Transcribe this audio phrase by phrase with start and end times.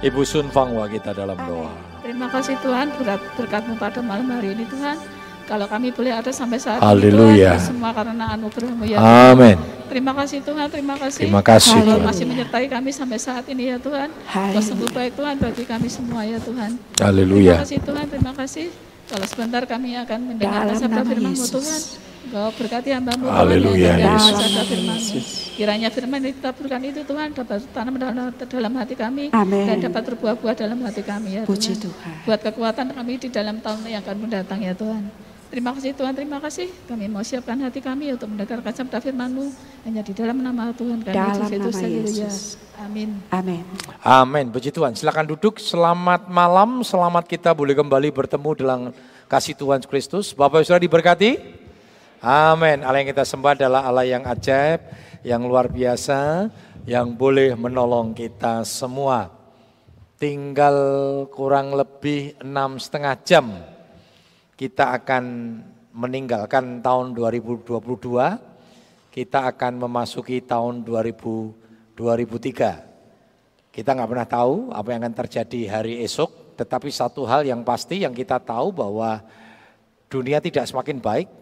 [0.00, 1.68] Ibu Sun Fangwa kita dalam doa.
[2.00, 4.96] Terima kasih Tuhan berat berkatmu pada malam hari ini Tuhan.
[5.44, 7.52] Kalau kami boleh ada sampai saat Haleluya.
[7.52, 9.60] ini Tuhan, semua karena anugerahmu ya Amin.
[9.92, 11.26] Terima kasih Tuhan, terima kasih.
[11.26, 12.06] Terima kasih Tuhan Tuhan.
[12.06, 14.08] masih menyertai kami sampai saat ini ya Tuhan.
[14.24, 16.80] Kau sungguh baik Tuhan bagi kami semua ya Tuhan.
[16.96, 17.60] Haleluya.
[17.60, 18.66] Terima kasih Tuhan, terima kasih.
[19.10, 21.50] Kalau sebentar kami akan mendengarkan Dalam sabda Yesus.
[21.52, 22.09] Tuhan.
[22.30, 25.50] Kau berkati hamba-Mu Tuhan Haleluya, Yesus.
[25.58, 29.66] Kiranya firman yang ditaburkan itu Tuhan dapat tanam dalam, dalam hati kami Amin.
[29.66, 31.90] dan dapat berbuah-buah dalam hati kami ya Puji Tuhan.
[31.90, 32.14] Tuhan.
[32.30, 35.10] Buat kekuatan kami di dalam tahun yang akan mendatang ya Tuhan.
[35.50, 36.70] Terima kasih Tuhan, terima kasih.
[36.86, 39.50] Kami mau siapkan hati kami untuk mendengarkan sabda firman-Mu
[39.82, 42.06] hanya di dalam nama Tuhan kami Dalam Yesus Haleluya.
[42.06, 42.36] Yesus.
[42.78, 43.18] Amin.
[43.34, 43.66] Amin.
[44.06, 44.46] Amin.
[44.54, 44.94] Puji Tuhan.
[44.94, 45.58] Silakan duduk.
[45.58, 46.86] Selamat malam.
[46.86, 48.80] Selamat kita boleh kembali bertemu dalam
[49.26, 50.30] kasih Tuhan Kristus.
[50.38, 51.59] Bapak Ibu sudah diberkati?
[52.20, 52.84] Amin.
[52.84, 54.84] Allah yang kita sembah adalah Allah yang ajaib,
[55.24, 56.52] yang luar biasa,
[56.84, 59.32] yang boleh menolong kita semua.
[60.20, 60.76] Tinggal
[61.32, 63.46] kurang lebih enam setengah jam
[64.52, 65.24] kita akan
[65.96, 67.80] meninggalkan tahun 2022.
[69.08, 73.72] Kita akan memasuki tahun 2000, 2003.
[73.72, 78.04] Kita nggak pernah tahu apa yang akan terjadi hari esok, tetapi satu hal yang pasti
[78.04, 79.24] yang kita tahu bahwa
[80.12, 81.39] dunia tidak semakin baik,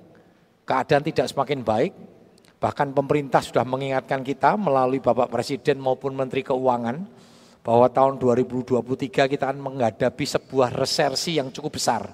[0.69, 1.97] keadaan tidak semakin baik,
[2.61, 7.09] bahkan pemerintah sudah mengingatkan kita melalui Bapak Presiden maupun Menteri Keuangan
[7.65, 12.13] bahwa tahun 2023 kita akan menghadapi sebuah resersi yang cukup besar.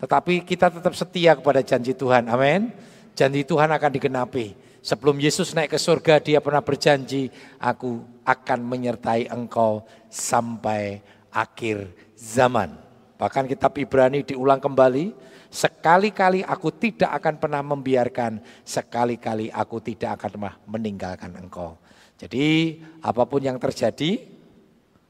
[0.00, 2.32] Tetapi kita tetap setia kepada janji Tuhan.
[2.32, 2.72] Amin.
[3.12, 4.56] Janji Tuhan akan digenapi.
[4.82, 7.30] Sebelum Yesus naik ke surga, dia pernah berjanji,
[7.62, 10.98] aku akan menyertai engkau sampai
[11.30, 11.86] akhir
[12.18, 12.74] zaman.
[13.14, 15.14] Bahkan kitab Ibrani diulang kembali,
[15.52, 21.76] sekali-kali aku tidak akan pernah membiarkan, sekali-kali aku tidak akan pernah meninggalkan engkau.
[22.16, 24.24] Jadi apa pun yang terjadi,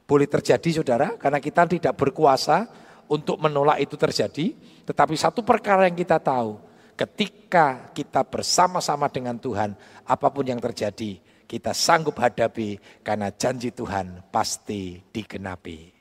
[0.02, 2.66] boleh terjadi saudara, karena kita tidak berkuasa
[3.06, 4.58] untuk menolak itu terjadi.
[4.82, 6.58] Tetapi satu perkara yang kita tahu,
[6.98, 14.26] ketika kita bersama-sama dengan Tuhan, apa pun yang terjadi, kita sanggup hadapi karena janji Tuhan
[14.32, 15.92] pasti digenapi.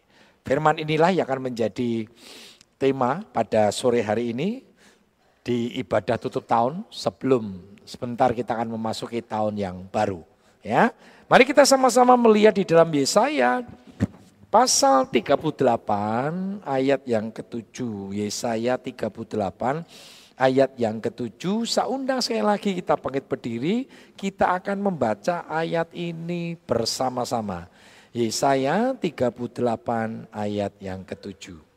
[0.41, 2.09] Firman inilah yang akan menjadi
[2.81, 4.66] tema pada sore hari ini
[5.46, 10.25] di ibadah tutup tahun sebelum sebentar kita akan memasuki tahun yang baru.
[10.66, 10.90] Ya,
[11.30, 13.62] mari kita sama-sama melihat di dalam Yesaya
[14.50, 18.18] pasal 38 ayat yang ketujuh.
[18.18, 19.86] Yesaya 38
[20.41, 21.70] ayat yang ketujuh.
[21.70, 23.86] Saya sekali lagi kita bangkit berdiri,
[24.18, 27.70] kita akan membaca ayat ini bersama-sama.
[28.09, 31.71] Yesaya 38 ayat yang ketujuh.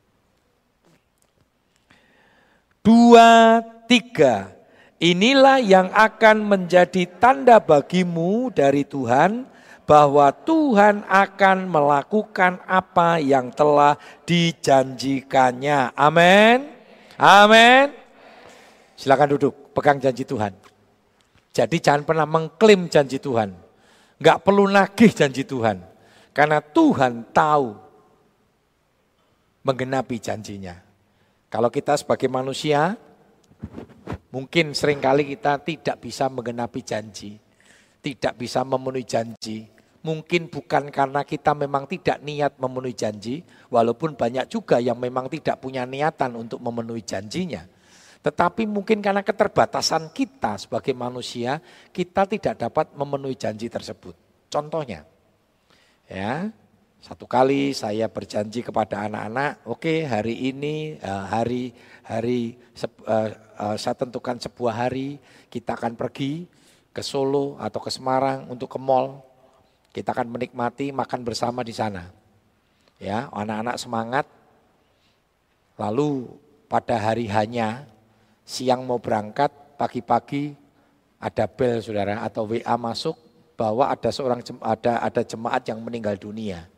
[2.84, 4.52] Dua, tiga.
[5.00, 9.48] Inilah yang akan menjadi tanda bagimu dari Tuhan
[9.88, 13.96] bahwa Tuhan akan melakukan apa yang telah
[14.28, 15.96] dijanjikannya.
[15.96, 16.68] Amin.
[17.16, 17.88] Amin.
[19.00, 20.52] Silakan duduk, pegang janji Tuhan.
[21.56, 23.48] Jadi jangan pernah mengklaim janji Tuhan.
[24.20, 25.80] Enggak perlu nagih janji Tuhan.
[26.36, 27.80] Karena Tuhan tahu
[29.64, 30.93] menggenapi janjinya.
[31.54, 32.98] Kalau kita sebagai manusia,
[34.34, 37.38] mungkin sering kali kita tidak bisa menggenapi janji.
[38.02, 39.70] Tidak bisa memenuhi janji.
[40.02, 45.62] Mungkin bukan karena kita memang tidak niat memenuhi janji, walaupun banyak juga yang memang tidak
[45.62, 47.62] punya niatan untuk memenuhi janjinya.
[48.18, 51.62] Tetapi mungkin karena keterbatasan kita sebagai manusia,
[51.94, 54.18] kita tidak dapat memenuhi janji tersebut.
[54.50, 55.06] Contohnya,
[56.10, 56.50] ya
[57.04, 63.28] satu kali saya berjanji kepada anak-anak, oke okay, hari ini uh, hari hari uh,
[63.60, 65.20] uh, saya tentukan sebuah hari
[65.52, 66.48] kita akan pergi
[66.96, 69.20] ke Solo atau ke Semarang untuk ke mall.
[69.92, 72.08] Kita akan menikmati makan bersama di sana.
[72.96, 74.24] Ya, anak-anak semangat.
[75.76, 76.32] Lalu
[76.72, 77.84] pada hari hanya
[78.48, 80.56] siang mau berangkat, pagi-pagi
[81.20, 83.20] ada bel saudara atau WA masuk
[83.60, 86.72] bahwa ada seorang ada ada jemaat yang meninggal dunia.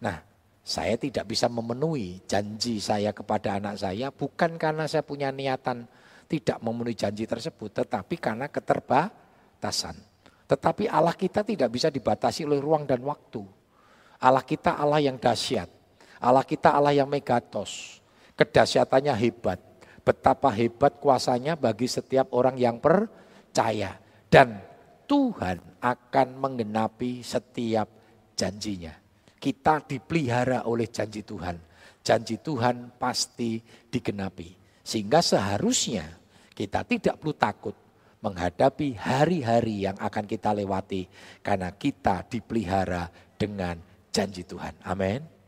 [0.00, 0.16] Nah,
[0.60, 5.88] saya tidak bisa memenuhi janji saya kepada anak saya bukan karena saya punya niatan
[6.30, 9.98] tidak memenuhi janji tersebut, tetapi karena keterbatasan.
[10.46, 13.42] Tetapi Allah kita tidak bisa dibatasi oleh ruang dan waktu.
[14.22, 15.66] Allah kita Allah yang dahsyat.
[16.22, 17.98] Allah kita Allah yang megatos.
[18.38, 19.58] Kedahsyatannya hebat.
[20.06, 23.98] Betapa hebat kuasanya bagi setiap orang yang percaya.
[24.30, 24.54] Dan
[25.10, 27.90] Tuhan akan menggenapi setiap
[28.38, 28.94] janjinya.
[29.40, 31.56] Kita dipelihara oleh janji Tuhan.
[32.04, 33.56] Janji Tuhan pasti
[33.88, 34.52] digenapi.
[34.84, 36.04] Sehingga seharusnya
[36.52, 37.72] kita tidak perlu takut
[38.20, 41.08] menghadapi hari-hari yang akan kita lewati.
[41.40, 43.08] Karena kita dipelihara
[43.40, 43.80] dengan
[44.12, 44.76] janji Tuhan.
[44.84, 45.40] Amin.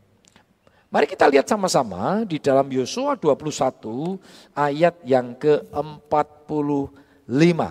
[0.93, 4.21] Mari kita lihat sama-sama di dalam Yosua 21
[4.53, 7.61] ayat yang ke-45.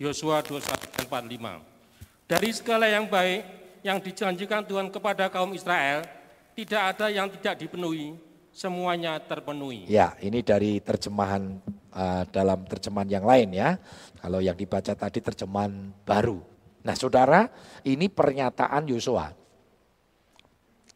[0.00, 2.32] Yosua 21 45.
[2.32, 6.06] Dari segala yang baik yang dijanjikan Tuhan kepada kaum Israel,
[6.54, 8.14] tidak ada yang tidak dipenuhi,
[8.54, 9.90] semuanya terpenuhi.
[9.90, 11.58] Ya, ini dari terjemahan
[11.90, 13.76] uh, dalam terjemahan yang lain ya.
[14.22, 16.38] Kalau yang dibaca tadi terjemahan baru.
[16.86, 17.50] Nah, Saudara,
[17.82, 19.34] ini pernyataan Yosua.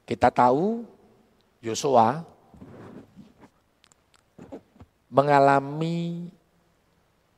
[0.07, 0.87] Kita tahu
[1.59, 2.23] Yosua
[5.11, 6.31] mengalami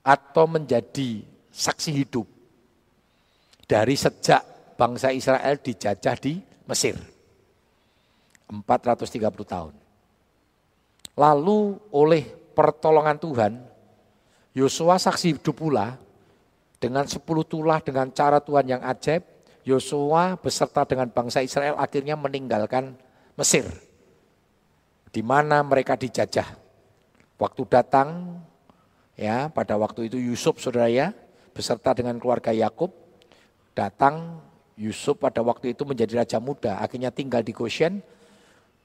[0.05, 2.29] atau menjadi saksi hidup
[3.69, 6.39] dari sejak bangsa Israel dijajah di
[6.71, 6.95] Mesir.
[8.49, 9.75] 430 tahun.
[11.19, 11.59] Lalu
[11.91, 13.53] oleh pertolongan Tuhan,
[14.55, 15.99] Yosua saksi hidup pula
[16.79, 19.27] dengan 10 tulah dengan cara Tuhan yang ajaib,
[19.67, 22.95] Yosua beserta dengan bangsa Israel akhirnya meninggalkan
[23.37, 23.67] Mesir
[25.13, 26.47] di mana mereka dijajah.
[27.39, 28.41] Waktu datang
[29.19, 31.15] ya pada waktu itu Yusuf saudara ya
[31.55, 32.91] beserta dengan keluarga Yakub
[33.75, 34.43] datang
[34.79, 37.99] Yusuf pada waktu itu menjadi raja muda akhirnya tinggal di Goshen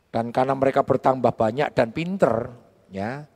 [0.09, 2.49] dan karena mereka bertambah banyak dan pinter
[2.89, 3.29] ya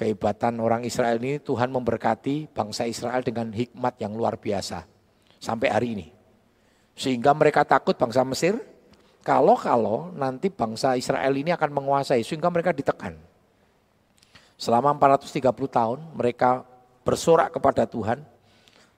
[0.00, 4.88] kehebatan orang Israel ini Tuhan memberkati bangsa Israel dengan hikmat yang luar biasa
[5.38, 6.06] sampai hari ini
[6.96, 8.56] sehingga mereka takut bangsa Mesir
[9.24, 13.16] kalau-kalau nanti bangsa Israel ini akan menguasai sehingga mereka ditekan.
[14.60, 16.62] Selama 430 tahun mereka
[17.08, 18.20] bersorak kepada Tuhan,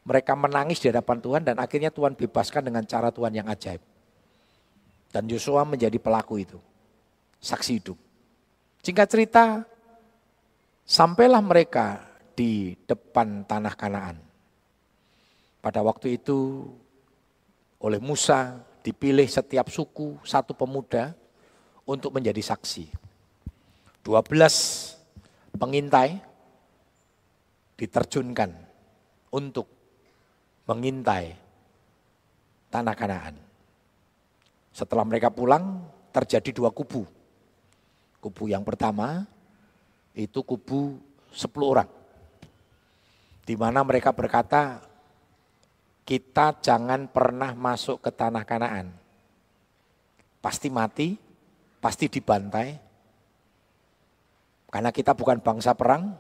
[0.07, 3.83] mereka menangis di hadapan Tuhan dan akhirnya Tuhan bebaskan dengan cara Tuhan yang ajaib.
[5.11, 6.63] Dan Yosua menjadi pelaku itu,
[7.43, 7.99] saksi hidup.
[8.87, 9.45] Singkat cerita,
[10.87, 12.07] sampailah mereka
[12.39, 14.17] di depan tanah Kanaan.
[15.59, 16.71] Pada waktu itu
[17.83, 21.19] oleh Musa dipilih setiap suku satu pemuda
[21.83, 22.87] untuk menjadi saksi.
[24.07, 26.23] 12 pengintai
[27.75, 28.55] diterjunkan
[29.35, 29.76] untuk
[30.67, 31.35] mengintai
[32.69, 33.35] tanah Kanaan.
[34.75, 35.81] Setelah mereka pulang
[36.13, 37.07] terjadi dua kubu.
[38.21, 39.25] Kubu yang pertama
[40.13, 40.99] itu kubu
[41.33, 41.91] 10 orang.
[43.47, 44.83] Di mana mereka berkata,
[46.03, 48.91] kita jangan pernah masuk ke tanah Kanaan.
[50.43, 51.15] Pasti mati,
[51.79, 52.69] pasti dibantai.
[54.67, 56.11] Karena kita bukan bangsa perang,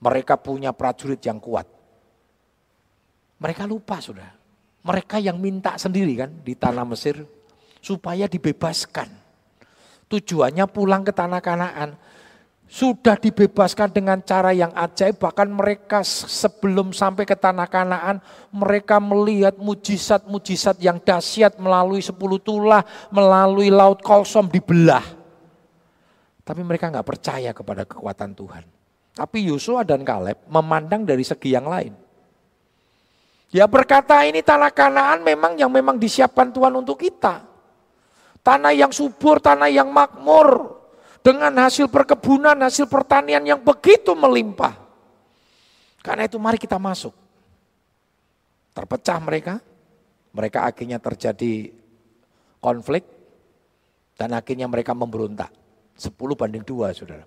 [0.00, 1.75] mereka punya prajurit yang kuat.
[3.36, 4.30] Mereka lupa sudah.
[4.86, 7.20] Mereka yang minta sendiri kan di tanah Mesir
[7.82, 9.08] supaya dibebaskan.
[10.06, 11.98] Tujuannya pulang ke tanah Kanaan
[12.66, 18.18] sudah dibebaskan dengan cara yang ajaib bahkan mereka sebelum sampai ke tanah kanaan
[18.50, 22.82] mereka melihat mujizat-mujizat yang dahsyat melalui sepuluh tulah
[23.14, 25.06] melalui laut kolsom dibelah
[26.42, 28.66] tapi mereka nggak percaya kepada kekuatan Tuhan
[29.14, 31.94] tapi Yosua dan Kaleb memandang dari segi yang lain
[33.56, 37.40] ya berkata ini tanah kanaan memang yang memang disiapkan Tuhan untuk kita
[38.44, 40.76] tanah yang subur tanah yang makmur
[41.26, 44.78] dengan hasil perkebunan, hasil pertanian yang begitu melimpah.
[45.98, 47.10] Karena itu mari kita masuk.
[48.70, 49.58] Terpecah mereka,
[50.30, 51.74] mereka akhirnya terjadi
[52.62, 53.02] konflik,
[54.14, 55.50] dan akhirnya mereka memberontak.
[55.98, 57.26] 10 banding 2 saudara.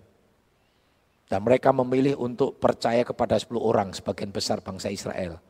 [1.28, 5.44] Dan mereka memilih untuk percaya kepada 10 orang sebagian besar bangsa Israel.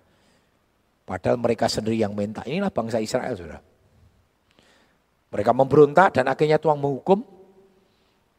[1.10, 2.46] Padahal mereka sendiri yang minta.
[2.46, 3.66] Inilah bangsa Israel saudara.
[5.34, 7.26] Mereka memberontak dan akhirnya Tuhan menghukum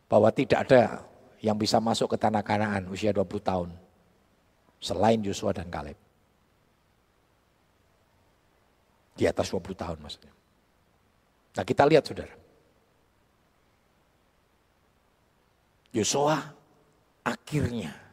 [0.07, 1.03] bahwa tidak ada
[1.43, 3.75] yang bisa masuk ke tanah kanaan usia 20 tahun
[4.79, 5.99] selain Yosua dan Kaleb.
[9.19, 10.31] Di atas 20 tahun maksudnya.
[11.59, 12.35] Nah kita lihat saudara.
[15.91, 16.39] Yosua
[17.27, 18.10] akhirnya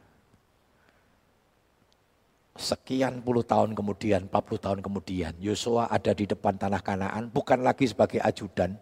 [2.57, 7.85] sekian puluh tahun kemudian, 40 tahun kemudian, Yosua ada di depan tanah kanaan bukan lagi
[7.87, 8.75] sebagai ajudan,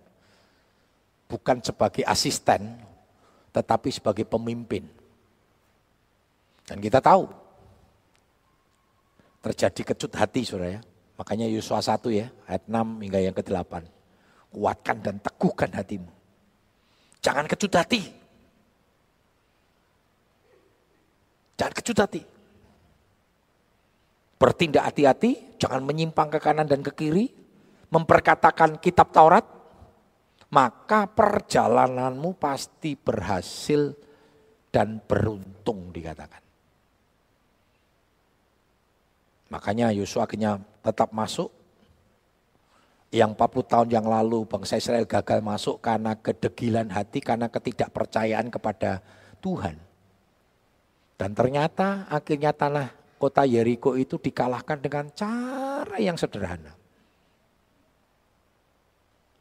[1.27, 2.79] bukan sebagai asisten,
[3.51, 4.87] tetapi sebagai pemimpin.
[6.65, 7.29] Dan kita tahu
[9.45, 10.81] terjadi kecut hati saudara ya.
[11.15, 13.87] Makanya Yosua 1 ya, ayat 6 hingga yang ke-8.
[14.51, 16.11] Kuatkan dan teguhkan hatimu.
[17.23, 18.01] Jangan kecut hati.
[21.55, 22.34] Jangan kecut hati.
[24.35, 27.31] Bertindak hati-hati, jangan menyimpang ke kanan dan ke kiri.
[27.87, 29.47] Memperkatakan kitab Taurat,
[30.51, 33.95] maka perjalananmu pasti berhasil
[34.75, 36.43] dan beruntung dikatakan.
[39.47, 41.51] Makanya Yosua akhirnya tetap masuk.
[43.15, 48.99] yang 40 tahun yang lalu bangsa Israel gagal masuk karena kedegilan hati, karena ketidakpercayaan kepada
[49.39, 49.79] Tuhan.
[51.15, 56.73] Dan ternyata akhirnya tanah kota Yeriko itu dikalahkan dengan cara yang sederhana.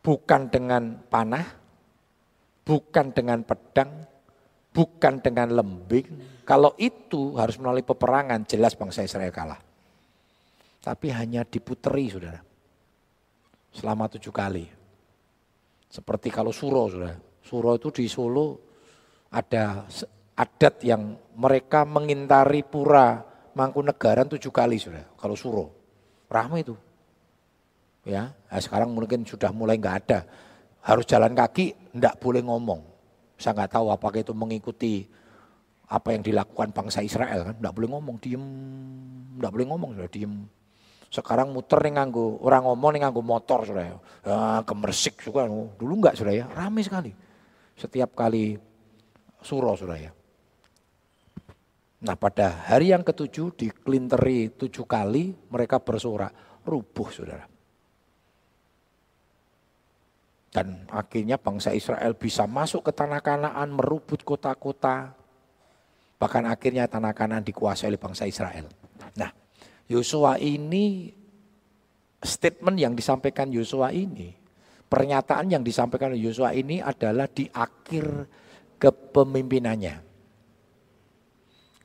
[0.05, 1.47] Bukan dengan panah,
[2.65, 4.05] bukan dengan pedang,
[4.71, 6.43] bukan dengan lembing.
[6.45, 9.61] Kalau itu harus melalui peperangan, jelas bangsa Israel kalah.
[10.85, 12.55] Tapi hanya diputeri, saudara
[13.75, 14.65] selama tujuh kali.
[15.91, 17.15] Seperti kalau suro, sudah.
[17.45, 18.57] Suro itu di Solo
[19.35, 19.85] ada
[20.39, 23.21] adat yang mereka mengintari pura
[23.55, 25.07] Mangkunegaran tujuh kali sudah.
[25.15, 25.71] Kalau suro,
[26.27, 26.75] ramai itu.
[28.05, 30.29] Ya, nah sekarang mungkin sudah mulai nggak ada.
[30.85, 32.85] Harus jalan kaki, ndak boleh ngomong.
[33.41, 35.09] Saya nggak tahu apakah itu mengikuti
[35.89, 38.45] apa yang dilakukan bangsa Israel kan, ndak boleh ngomong, diem,
[39.41, 40.35] ndak boleh ngomong sudah diem.
[41.09, 43.97] Sekarang muter nih nganggu, orang ngomong nih nganggu motor sudah ya.
[44.27, 45.47] ya gemersik juga.
[45.49, 47.15] Dulu enggak sudah ya, ramai sekali.
[47.79, 48.59] Setiap kali
[49.39, 50.11] suro sudah ya.
[52.05, 57.49] Nah pada hari yang ketujuh di Klinteri tujuh kali mereka bersorak rubuh saudara.
[60.53, 65.17] Dan akhirnya bangsa Israel bisa masuk ke tanah kanaan merebut kota-kota.
[66.21, 68.69] Bahkan akhirnya tanah kanaan dikuasai oleh bangsa Israel.
[69.17, 69.33] Nah
[69.89, 71.09] Yosua ini
[72.21, 74.29] statement yang disampaikan Yosua ini,
[74.93, 78.29] pernyataan yang disampaikan Yosua ini adalah di akhir
[78.77, 80.04] kepemimpinannya.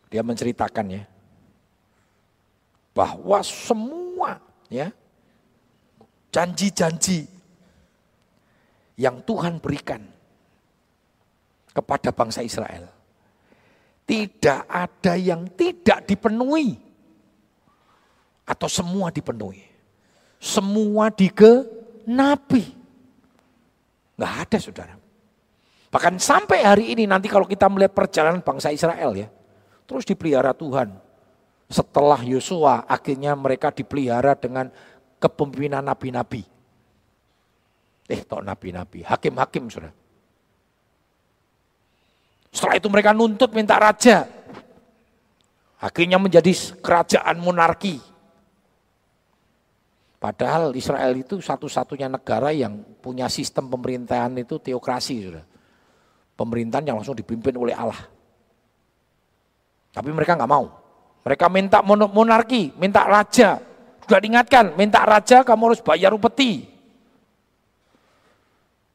[0.09, 1.03] Dia menceritakan ya
[2.97, 4.89] bahwa semua ya
[6.33, 7.29] janji-janji
[8.97, 10.01] yang Tuhan berikan
[11.71, 12.89] kepada bangsa Israel
[14.09, 16.89] tidak ada yang tidak dipenuhi
[18.49, 19.61] atau semua dipenuhi.
[20.41, 22.65] Semua digenapi.
[24.17, 24.95] Nggak ada saudara.
[25.93, 29.29] Bahkan sampai hari ini nanti kalau kita melihat perjalanan bangsa Israel ya.
[29.89, 30.93] Terus dipelihara Tuhan.
[31.65, 34.69] Setelah Yosua akhirnya mereka dipelihara dengan
[35.17, 36.45] kepemimpinan nabi-nabi.
[38.09, 39.93] Eh tok nabi-nabi, hakim-hakim saudara.
[42.49, 44.25] Setelah itu mereka nuntut minta raja.
[45.77, 46.49] Akhirnya menjadi
[46.81, 48.01] kerajaan monarki.
[50.19, 55.15] Padahal Israel itu satu-satunya negara yang punya sistem pemerintahan itu teokrasi.
[55.29, 55.45] Sudah.
[56.35, 58.18] Pemerintahan yang langsung dipimpin oleh Allah.
[59.89, 60.69] Tapi mereka nggak mau.
[61.25, 63.59] Mereka minta monarki, minta raja.
[64.05, 66.65] Sudah diingatkan, minta raja kamu harus bayar upeti.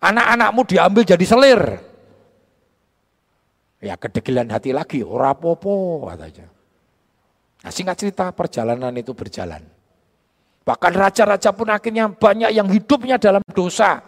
[0.03, 1.63] Anak-anakmu diambil jadi selir.
[3.85, 6.49] Ya kedegilan hati lagi, ora popo katanya.
[7.65, 9.61] Nah, singkat cerita perjalanan itu berjalan.
[10.65, 14.01] Bahkan raja-raja pun akhirnya banyak yang hidupnya dalam dosa.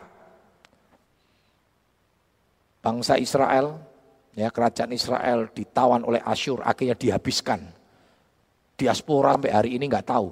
[2.80, 3.76] Bangsa Israel,
[4.36, 7.64] ya kerajaan Israel ditawan oleh Asyur, akhirnya dihabiskan.
[8.76, 10.28] Diaspora sampai hari ini nggak tahu.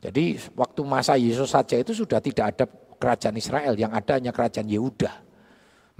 [0.00, 2.64] Jadi waktu masa Yesus saja itu sudah tidak ada
[2.96, 5.12] kerajaan Israel, yang ada hanya kerajaan Yehuda.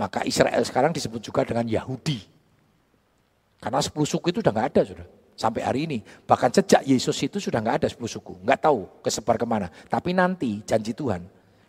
[0.00, 2.24] Maka Israel sekarang disebut juga dengan Yahudi.
[3.60, 5.06] Karena sepuluh suku itu udah nggak ada sudah
[5.36, 5.98] sampai hari ini.
[6.00, 9.68] Bahkan sejak Yesus itu sudah nggak ada sepuluh suku, nggak tahu kesebar ke mana.
[9.68, 11.20] Tapi nanti janji Tuhan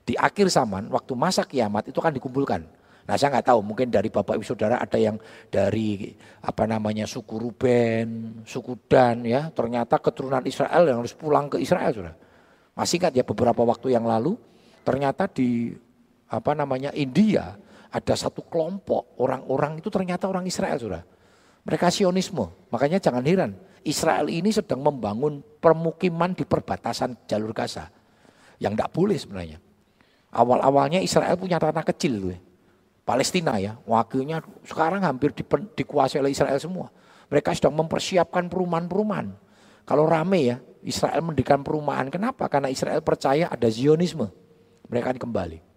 [0.08, 2.64] di akhir zaman waktu masa kiamat itu akan dikumpulkan.
[3.08, 5.18] Nah saya nggak tahu mungkin dari bapak ibu saudara ada yang
[5.50, 6.14] dari
[6.46, 11.92] apa namanya suku Ruben, suku Dan ya ternyata keturunan Israel yang harus pulang ke Israel
[11.92, 12.16] sudah.
[12.78, 14.38] Masih ingat ya beberapa waktu yang lalu
[14.86, 15.74] ternyata di
[16.32, 17.58] apa namanya India
[17.92, 21.04] ada satu kelompok orang-orang itu ternyata orang Israel sudah
[21.66, 22.50] mereka sionisme.
[22.74, 23.52] Makanya jangan heran.
[23.82, 27.90] Israel ini sedang membangun permukiman di perbatasan jalur Gaza.
[28.62, 29.58] Yang tidak boleh sebenarnya.
[30.32, 32.14] Awal-awalnya Israel punya tanah kecil.
[32.22, 32.40] Loh.
[33.02, 33.78] Palestina ya.
[33.84, 35.34] Wakilnya sekarang hampir
[35.76, 36.88] dikuasai oleh Israel semua.
[37.32, 39.32] Mereka sedang mempersiapkan perumahan-perumahan.
[39.88, 42.12] Kalau rame ya, Israel mendirikan perumahan.
[42.12, 42.46] Kenapa?
[42.52, 44.28] Karena Israel percaya ada zionisme.
[44.92, 45.72] Mereka kembali.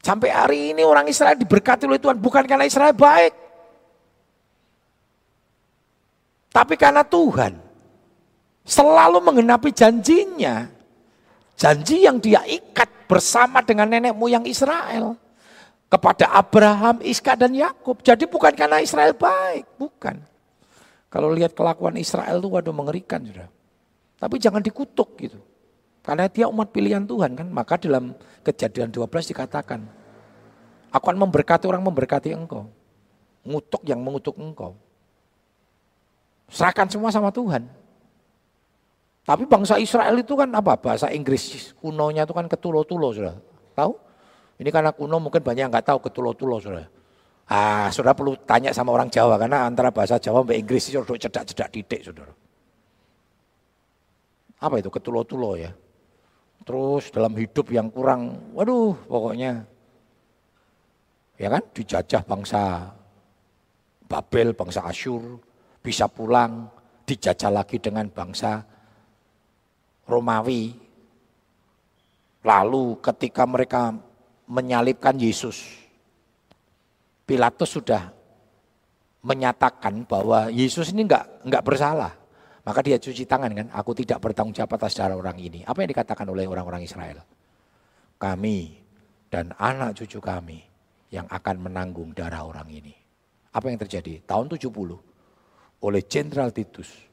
[0.00, 3.32] Sampai hari ini orang Israel diberkati oleh Tuhan bukan karena Israel baik.
[6.50, 7.52] Tapi karena Tuhan
[8.64, 10.66] selalu menggenapi janjinya.
[11.60, 15.12] Janji yang dia ikat bersama dengan nenek moyang Israel.
[15.90, 17.98] Kepada Abraham, Iska dan Yakub.
[17.98, 20.22] Jadi bukan karena Israel baik, bukan.
[21.10, 23.50] Kalau lihat kelakuan Israel itu waduh mengerikan sudah.
[24.22, 25.42] Tapi jangan dikutuk gitu.
[26.06, 27.50] Karena dia umat pilihan Tuhan kan.
[27.50, 28.14] Maka dalam
[28.46, 29.82] kejadian 12 dikatakan.
[30.94, 32.70] Aku akan memberkati orang memberkati engkau.
[33.42, 34.78] Ngutuk yang mengutuk engkau.
[36.50, 37.66] Serahkan semua sama Tuhan.
[39.26, 40.74] Tapi bangsa Israel itu kan apa?
[40.78, 43.34] Bahasa Inggris kunonya itu kan ketulo-tulo, sudah
[43.78, 43.94] tahu?
[44.60, 46.84] Ini karena kuno mungkin banyak yang nggak tahu ketulo-tulo, sudah.
[47.48, 51.16] Ah, saudara perlu tanya sama orang Jawa karena antara bahasa Jawa sampai Inggris itu sudah
[51.16, 52.30] cedak-cedak titik, saudara.
[54.60, 55.72] Apa itu ketulo-tulo ya?
[56.68, 59.64] Terus dalam hidup yang kurang, waduh pokoknya
[61.40, 62.92] ya kan dijajah bangsa
[64.04, 65.40] Babel, bangsa Asyur,
[65.80, 66.68] bisa pulang,
[67.08, 68.60] dijajah lagi dengan bangsa
[70.04, 70.76] Romawi.
[72.44, 73.96] Lalu ketika mereka
[74.50, 75.62] menyalibkan Yesus,
[77.22, 78.10] Pilatus sudah
[79.22, 82.12] menyatakan bahwa Yesus ini enggak, enggak bersalah.
[82.66, 85.64] Maka dia cuci tangan kan, aku tidak bertanggung jawab atas darah orang ini.
[85.64, 87.22] Apa yang dikatakan oleh orang-orang Israel?
[88.20, 88.76] Kami
[89.32, 90.60] dan anak cucu kami
[91.08, 92.92] yang akan menanggung darah orang ini.
[93.54, 94.20] Apa yang terjadi?
[94.26, 94.66] Tahun 70
[95.80, 97.08] oleh Jenderal Titus.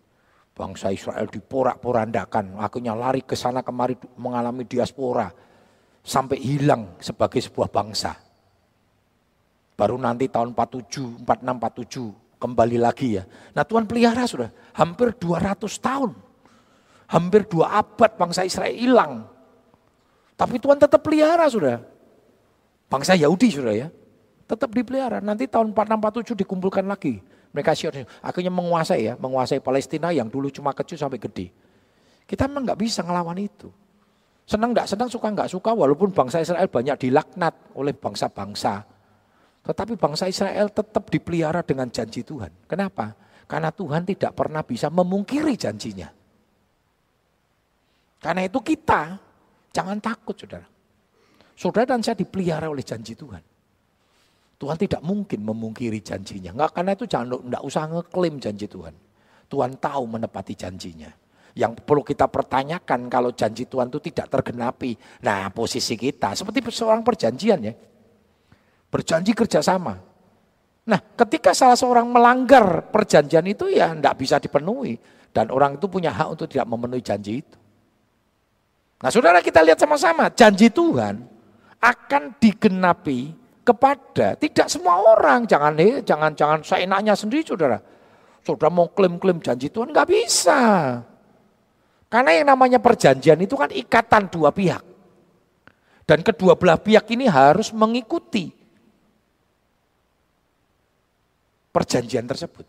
[0.58, 5.30] Bangsa Israel diporak-porandakan, akhirnya lari ke sana kemari mengalami diaspora.
[6.08, 8.16] Sampai hilang sebagai sebuah bangsa.
[9.76, 13.28] Baru nanti tahun 47, 46, 47 kembali lagi ya.
[13.52, 16.16] Nah Tuhan pelihara sudah hampir 200 tahun.
[17.08, 19.24] Hampir dua abad bangsa Israel hilang.
[20.36, 21.80] Tapi Tuhan tetap pelihara sudah.
[22.92, 23.88] Bangsa Yahudi sudah ya.
[24.44, 25.24] Tetap dipelihara.
[25.24, 27.24] Nanti tahun 4647 dikumpulkan lagi.
[27.56, 27.72] Mereka
[28.22, 31.48] akhirnya menguasai ya, menguasai Palestina yang dulu cuma kecil sampai gede.
[32.28, 33.72] Kita memang nggak bisa ngelawan itu.
[34.48, 38.98] Senang nggak senang, suka nggak suka, walaupun bangsa Israel banyak dilaknat oleh bangsa-bangsa
[39.68, 42.72] tetapi bangsa Israel tetap dipelihara dengan janji Tuhan.
[42.72, 43.12] Kenapa?
[43.44, 46.08] Karena Tuhan tidak pernah bisa memungkiri janjinya.
[48.24, 49.20] Karena itu kita
[49.76, 50.64] jangan takut saudara.
[51.52, 53.44] Saudara dan saya dipelihara oleh janji Tuhan.
[54.58, 56.56] Tuhan tidak mungkin memungkiri janjinya.
[56.56, 58.96] Enggak, karena itu jangan enggak usah ngeklaim janji Tuhan.
[59.52, 61.12] Tuhan tahu menepati janjinya.
[61.58, 64.94] Yang perlu kita pertanyakan kalau janji Tuhan itu tidak tergenapi.
[65.26, 67.74] Nah posisi kita seperti seorang perjanjian ya.
[68.94, 69.98] Berjanji kerjasama.
[70.86, 75.02] Nah ketika salah seorang melanggar perjanjian itu ya tidak bisa dipenuhi.
[75.34, 77.58] Dan orang itu punya hak untuk tidak memenuhi janji itu.
[79.02, 81.26] Nah saudara kita lihat sama-sama, janji Tuhan
[81.82, 83.34] akan digenapi
[83.66, 85.50] kepada tidak semua orang.
[85.50, 87.82] Jangan eh, jangan jangan seenaknya sendiri saudara.
[88.46, 90.62] Saudara mau klaim-klaim janji Tuhan nggak bisa.
[92.08, 94.84] Karena yang namanya perjanjian itu kan ikatan dua pihak.
[96.08, 98.48] Dan kedua belah pihak ini harus mengikuti
[101.76, 102.64] perjanjian tersebut.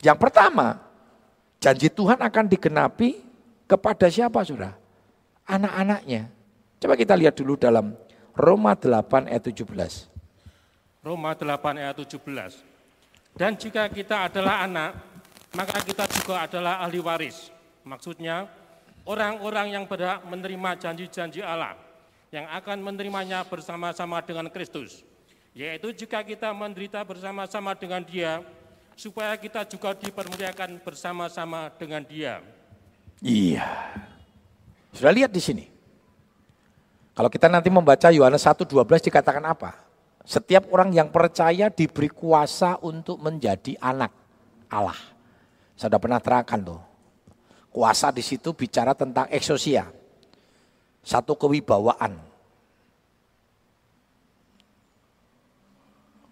[0.00, 0.80] Yang pertama,
[1.60, 3.20] janji Tuhan akan digenapi
[3.68, 4.72] kepada siapa sudah?
[5.44, 6.32] Anak-anaknya.
[6.80, 7.92] Coba kita lihat dulu dalam
[8.32, 10.08] Roma 8 ayat 17.
[11.04, 13.36] Roma 8 ayat 17.
[13.36, 14.96] Dan jika kita adalah anak,
[15.52, 17.52] maka kita juga adalah ahli waris.
[17.84, 18.48] Maksudnya,
[19.04, 21.78] orang-orang yang berhak menerima janji-janji Allah,
[22.34, 25.04] yang akan menerimanya bersama-sama dengan Kristus
[25.52, 28.40] yaitu jika kita menderita bersama-sama dengan dia,
[28.96, 32.40] supaya kita juga dipermuliakan bersama-sama dengan dia.
[33.20, 33.68] Iya.
[34.92, 35.64] Sudah lihat di sini.
[37.12, 39.76] Kalau kita nanti membaca Yohanes 1:12 dikatakan apa?
[40.24, 44.12] Setiap orang yang percaya diberi kuasa untuk menjadi anak
[44.72, 44.96] Allah.
[45.76, 46.80] Saya sudah pernah terangkan tuh.
[47.72, 49.88] Kuasa di situ bicara tentang eksosia.
[51.00, 52.20] Satu kewibawaan.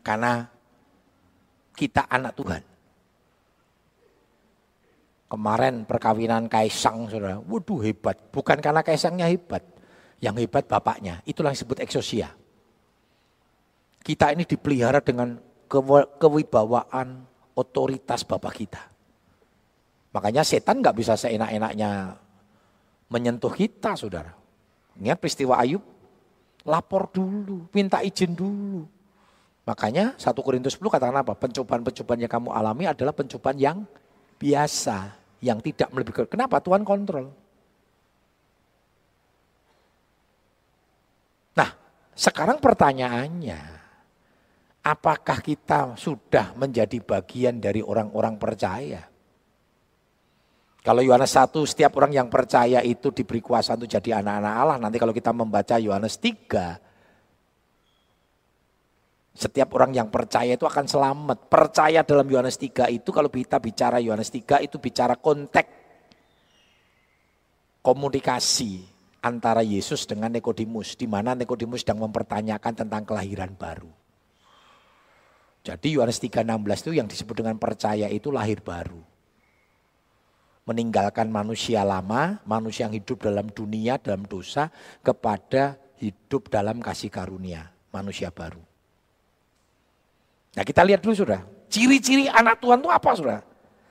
[0.04, 0.44] Karena
[1.72, 2.62] kita anak Tuhan.
[5.30, 8.18] Kemarin perkawinan Kaisang, saudara, waduh hebat.
[8.34, 9.62] Bukan karena Kaisangnya hebat,
[10.18, 11.22] yang hebat bapaknya.
[11.24, 12.34] Itulah yang disebut eksosia.
[14.02, 15.38] Kita ini dipelihara dengan
[16.18, 17.24] kewibawaan
[17.54, 18.82] otoritas bapak kita.
[20.10, 22.18] Makanya setan nggak bisa seenak-enaknya
[23.10, 24.34] menyentuh kita, saudara.
[24.98, 25.82] Ingat peristiwa Ayub,
[26.66, 28.86] lapor dulu, minta izin dulu.
[29.66, 31.38] Makanya 1 Korintus 10 katakan apa?
[31.38, 33.78] Pencobaan-pencobaan yang kamu alami adalah pencobaan yang
[34.40, 36.26] biasa, yang tidak melebihi.
[36.26, 36.58] Kenapa?
[36.58, 37.30] Tuhan kontrol.
[41.54, 41.70] Nah,
[42.18, 43.60] sekarang pertanyaannya,
[44.82, 49.09] apakah kita sudah menjadi bagian dari orang-orang percaya?
[50.80, 54.76] Kalau Yohanes 1, setiap orang yang percaya itu diberi kuasa untuk jadi anak-anak Allah.
[54.80, 56.80] Nanti kalau kita membaca Yohanes 3,
[59.36, 61.52] setiap orang yang percaya itu akan selamat.
[61.52, 65.80] Percaya dalam Yohanes 3 itu kalau kita bicara Yohanes 3 itu bicara konteks
[67.80, 68.84] komunikasi
[69.20, 73.88] antara Yesus dengan Nikodemus di mana Nikodemus sedang mempertanyakan tentang kelahiran baru.
[75.60, 79.09] Jadi Yohanes 3:16 itu yang disebut dengan percaya itu lahir baru.
[80.70, 84.70] Meninggalkan manusia lama, manusia yang hidup dalam dunia, dalam dosa,
[85.02, 88.62] kepada hidup dalam kasih karunia, manusia baru.
[90.54, 93.38] Nah kita lihat dulu sudah, ciri-ciri anak Tuhan itu apa sudah?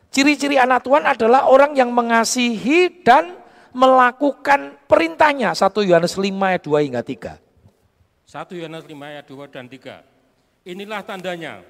[0.09, 3.35] Ciri-ciri anak Tuhan adalah orang yang mengasihi dan
[3.75, 5.53] melakukan perintahnya.
[5.53, 7.37] 1 Yohanes 5 ayat 2 hingga 3.
[8.25, 10.01] 1 Yohanes 5 ayat 2 dan 3.
[10.65, 11.61] Inilah tandanya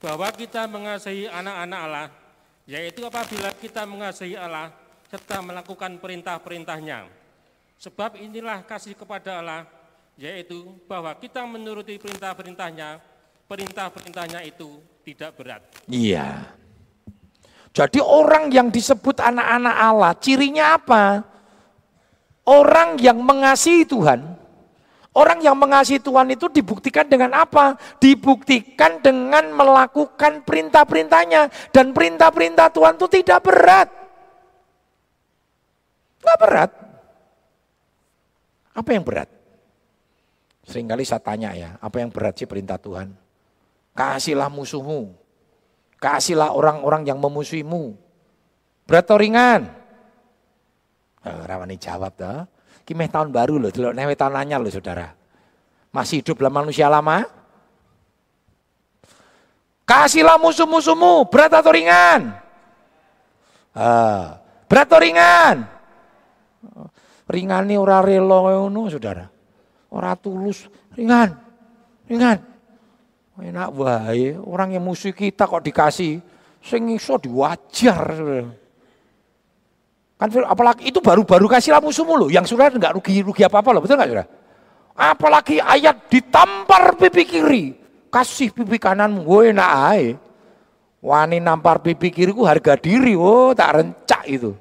[0.00, 2.08] bahwa kita mengasihi anak-anak Allah
[2.64, 4.72] yaitu apabila kita mengasihi Allah
[5.08, 7.06] serta melakukan perintah-perintahnya.
[7.78, 9.68] Sebab inilah kasih kepada Allah,
[10.16, 12.98] yaitu bahwa kita menuruti perintah-perintahnya,
[13.44, 15.62] perintah-perintahnya itu tidak berat.
[15.86, 16.48] Iya.
[17.74, 21.26] Jadi orang yang disebut anak-anak Allah, cirinya apa?
[22.46, 24.38] Orang yang mengasihi Tuhan,
[25.14, 27.78] Orang yang mengasihi Tuhan itu dibuktikan dengan apa?
[28.02, 31.70] Dibuktikan dengan melakukan perintah-perintahnya.
[31.70, 33.88] Dan perintah-perintah Tuhan itu tidak berat.
[36.18, 36.70] Tidak berat.
[38.74, 39.30] Apa yang berat?
[40.66, 43.14] Seringkali saya tanya ya, apa yang berat sih perintah Tuhan?
[43.94, 45.14] Kasihlah musuhmu.
[46.02, 47.94] Kasihlah orang-orang yang memusuhimu.
[48.82, 49.70] Berat atau ringan?
[51.22, 52.50] Oh, Rawani jawab tuh.
[52.84, 55.16] Kimeh tahun baru loh, delok newe tahun anyar loh saudara.
[55.88, 57.24] Masih hidup dalam manusia lama?
[59.88, 62.36] Kasihlah musuh-musuhmu, berat atau ringan?
[63.72, 65.56] Ah, berat atau ringan?
[67.24, 69.24] Ringan ini ora relo ngono saudara.
[69.88, 71.36] Ora tulus, ringan.
[72.04, 72.38] Ringan.
[73.34, 76.22] Enak wae, orang yang musuh kita kok dikasih
[76.62, 78.02] sing iso diwajar.
[78.14, 78.63] Saudara.
[80.14, 84.10] Kan apalagi itu baru-baru kasih musuhmu loh, yang sudah enggak rugi-rugi apa-apa loh, betul enggak
[84.14, 84.26] sudah?
[84.94, 87.64] Apalagi ayat ditampar pipi kiri,
[88.14, 90.06] kasih pipi kananmu, gue enak ae.
[91.04, 94.56] Wani nampar pipi kiriku harga diri, oh tak rencak itu.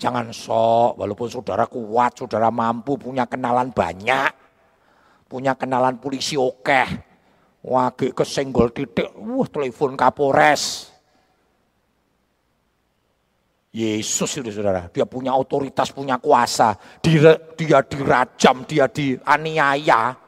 [0.00, 4.32] Jangan sok, walaupun saudara kuat, saudara mampu, punya kenalan banyak,
[5.28, 6.82] punya kenalan polisi oke,
[7.62, 10.89] wage kesenggol titik, wah telepon kapolres,
[13.70, 20.18] Yesus itu saudara, dia punya otoritas, punya kuasa, dia, dia dirajam, dia dianiaya.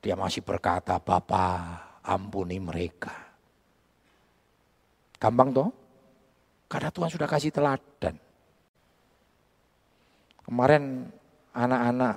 [0.00, 3.12] Dia masih berkata, Bapak ampuni mereka.
[5.20, 5.68] Gampang toh?
[6.68, 8.16] Karena Tuhan sudah kasih teladan.
[10.44, 11.08] Kemarin
[11.56, 12.16] anak-anak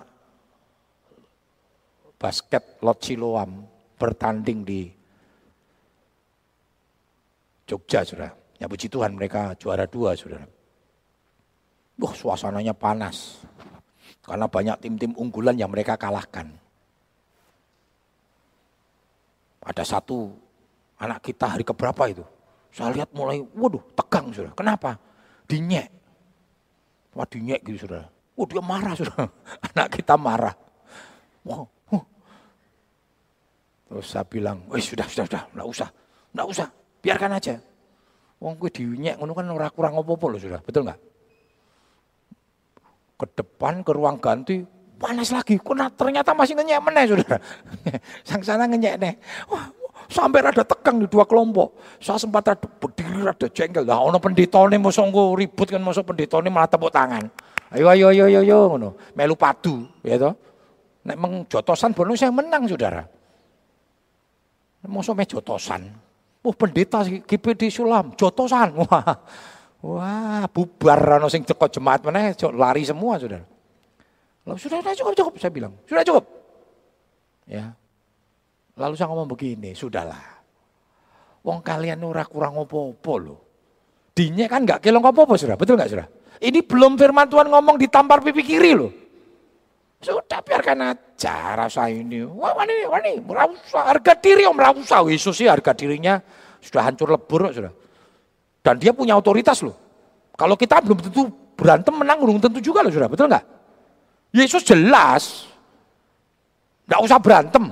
[2.20, 3.64] basket Lot Siloam
[3.96, 4.97] bertanding di
[7.68, 8.32] Jogja, saudara.
[8.58, 10.48] Ya puji Tuhan mereka juara dua, saudara.
[12.00, 13.44] Wah, suasananya panas.
[14.24, 16.48] Karena banyak tim-tim unggulan yang mereka kalahkan.
[19.68, 20.32] Ada satu
[21.04, 22.24] anak kita hari keberapa itu.
[22.72, 24.56] Saya lihat mulai, waduh tegang saudara.
[24.56, 24.96] Kenapa?
[25.48, 25.90] Dinyek.
[27.20, 28.08] Wah dinyek gitu saudara.
[28.08, 29.26] Wah dia marah saudara.
[29.74, 30.56] Anak kita marah.
[31.44, 31.68] Wah.
[33.88, 35.90] Terus saya bilang, sudah, sudah, sudah, enggak usah,
[36.36, 36.68] enggak usah.
[37.08, 37.56] Biarkan aja.
[38.44, 40.60] Wong kuwi dinyek ngono kan ora kurang apa-apa loh Saudara.
[40.60, 41.00] Betul enggak?
[43.16, 44.60] Ke depan ke ruang ganti
[45.00, 45.56] panas lagi.
[45.56, 47.40] Kok ternyata masih ngenyek meneh Saudara.
[48.28, 49.16] Sang sana ngenyek nih.
[49.48, 49.72] Wah,
[50.12, 51.80] sampai rada tegang di dua kelompok.
[52.04, 53.88] Saya sempat ada berdiri rada jengkel.
[53.88, 55.08] Lah ono pendetane mosok
[55.40, 57.24] ribut kan mosok pendetane malah tepuk tangan.
[57.72, 59.00] Ayo ayo ayo ayo ayo ngono.
[59.16, 60.36] Melu padu ya toh.
[61.08, 63.08] Nek meng jotosan bono saya menang Saudara.
[64.84, 66.07] Mosok me jotosan.
[66.48, 68.72] Oh pendeta GPD Sulam, jotosan.
[68.88, 69.20] Wah,
[69.84, 73.44] wah bubar rano sing cekot jemaat mana lari semua sudah.
[74.48, 75.76] Lalu sudah, sudah cukup, cukup, saya bilang.
[75.84, 76.24] Sudah cukup.
[77.52, 77.76] Ya.
[78.80, 80.40] Lalu saya ngomong begini, sudahlah.
[81.44, 83.40] Wong kalian ora kurang opo-opo loh.
[84.16, 86.08] Dinya kan nggak kelong opo-opo sudah, betul nggak sudah?
[86.40, 88.92] Ini belum firman Tuhan ngomong ditampar pipi kiri loh.
[89.98, 92.22] Sudah biarkan aja rasa ini.
[92.22, 93.82] Wah wani, wani, merausa.
[93.82, 95.02] Harga diri yang merausa.
[95.10, 96.22] Yesus sih harga dirinya
[96.62, 97.50] sudah hancur lebur.
[97.50, 97.74] Sudah.
[98.62, 99.74] Dan dia punya otoritas loh.
[100.38, 103.10] Kalau kita belum tentu berantem menang, belum tentu juga loh sudah.
[103.10, 103.46] Betul nggak?
[104.38, 105.50] Yesus jelas.
[106.86, 107.66] Nggak usah berantem.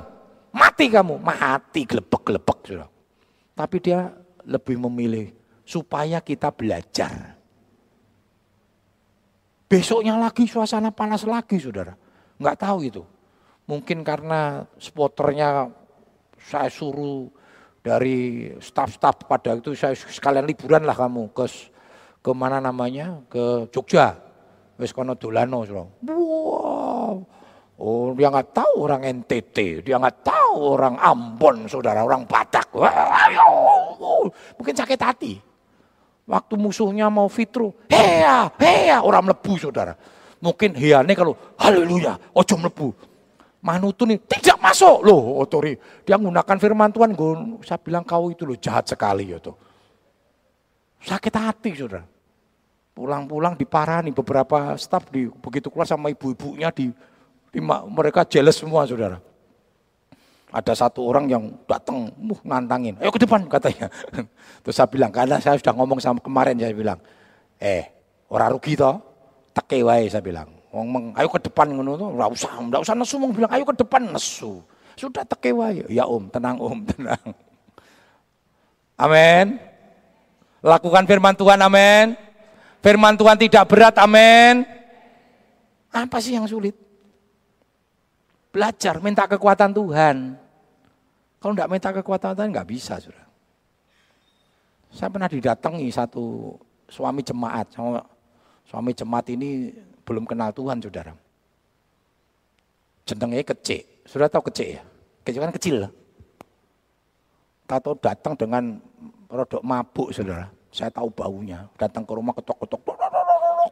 [0.50, 1.22] Mati kamu.
[1.22, 2.60] Mati, gelebek-gelebek.
[2.66, 2.90] Sudah.
[3.54, 4.10] Tapi dia
[4.50, 5.30] lebih memilih
[5.62, 7.38] supaya kita belajar.
[9.70, 12.05] Besoknya lagi suasana panas lagi saudara.
[12.40, 13.04] Enggak tahu itu.
[13.66, 15.72] Mungkin karena spoternya
[16.38, 17.26] saya suruh
[17.82, 21.46] dari staf-staf pada itu saya sekalian liburan lah kamu ke
[22.22, 24.18] ke mana namanya ke Jogja
[24.82, 25.62] wis kono dolano
[26.02, 27.18] wow
[27.76, 32.72] Oh, dia nggak tahu orang NTT, dia nggak tahu orang Ambon, saudara, orang Batak.
[34.56, 35.36] Mungkin sakit hati.
[36.24, 39.92] Waktu musuhnya mau fitru, hea, hea, orang melebu, saudara.
[40.46, 42.88] Mungkin heane kalau haleluya, ojo melebu.
[43.66, 45.74] Manutu nih tidak masuk loh, otori.
[46.06, 49.58] Dia menggunakan firman Tuhan, gue, saya bilang kau itu loh jahat sekali ya tuh.
[51.02, 52.06] Sakit hati, saudara.
[52.94, 56.94] Pulang-pulang diparani beberapa staf di begitu keluar sama ibu-ibunya di
[57.90, 59.18] mereka jealous semua saudara.
[60.54, 63.90] Ada satu orang yang datang, muh nantangin, ayo ke depan katanya.
[64.64, 67.02] Terus saya bilang, karena saya sudah ngomong sama kemarin, saya bilang,
[67.58, 67.90] eh
[68.30, 69.15] orang rugi toh,
[69.56, 70.52] teke wae saya bilang.
[70.76, 73.76] Ngomong, ayo ke depan ngono tuh, enggak usah, enggak usah nesu, mau bilang ayo ke
[73.80, 74.60] depan nesu.
[75.00, 75.88] Sudah teke wae.
[75.88, 77.28] Ya Om, tenang Om, tenang.
[79.00, 79.56] Amin.
[80.60, 82.20] Lakukan firman Tuhan, amin.
[82.84, 84.68] Firman Tuhan tidak berat, amin.
[85.96, 86.76] Apa sih yang sulit?
[88.52, 90.36] Belajar, minta kekuatan Tuhan.
[91.40, 93.00] Kalau enggak minta kekuatan Tuhan, enggak bisa.
[93.00, 93.28] Saudara.
[94.92, 96.56] Saya pernah didatangi satu
[96.88, 97.76] suami jemaat.
[98.66, 99.74] Suami jemaat ini
[100.06, 101.14] belum kenal Tuhan, saudara.
[103.06, 103.86] Jenengnya kecil.
[104.06, 104.84] Sudah tahu kecil ya?
[105.26, 105.76] Kecil kan kecil.
[107.66, 108.78] Tahu datang dengan
[109.30, 110.50] produk mabuk, saudara.
[110.74, 111.70] Saya tahu baunya.
[111.78, 112.82] Datang ke rumah ketok-ketok.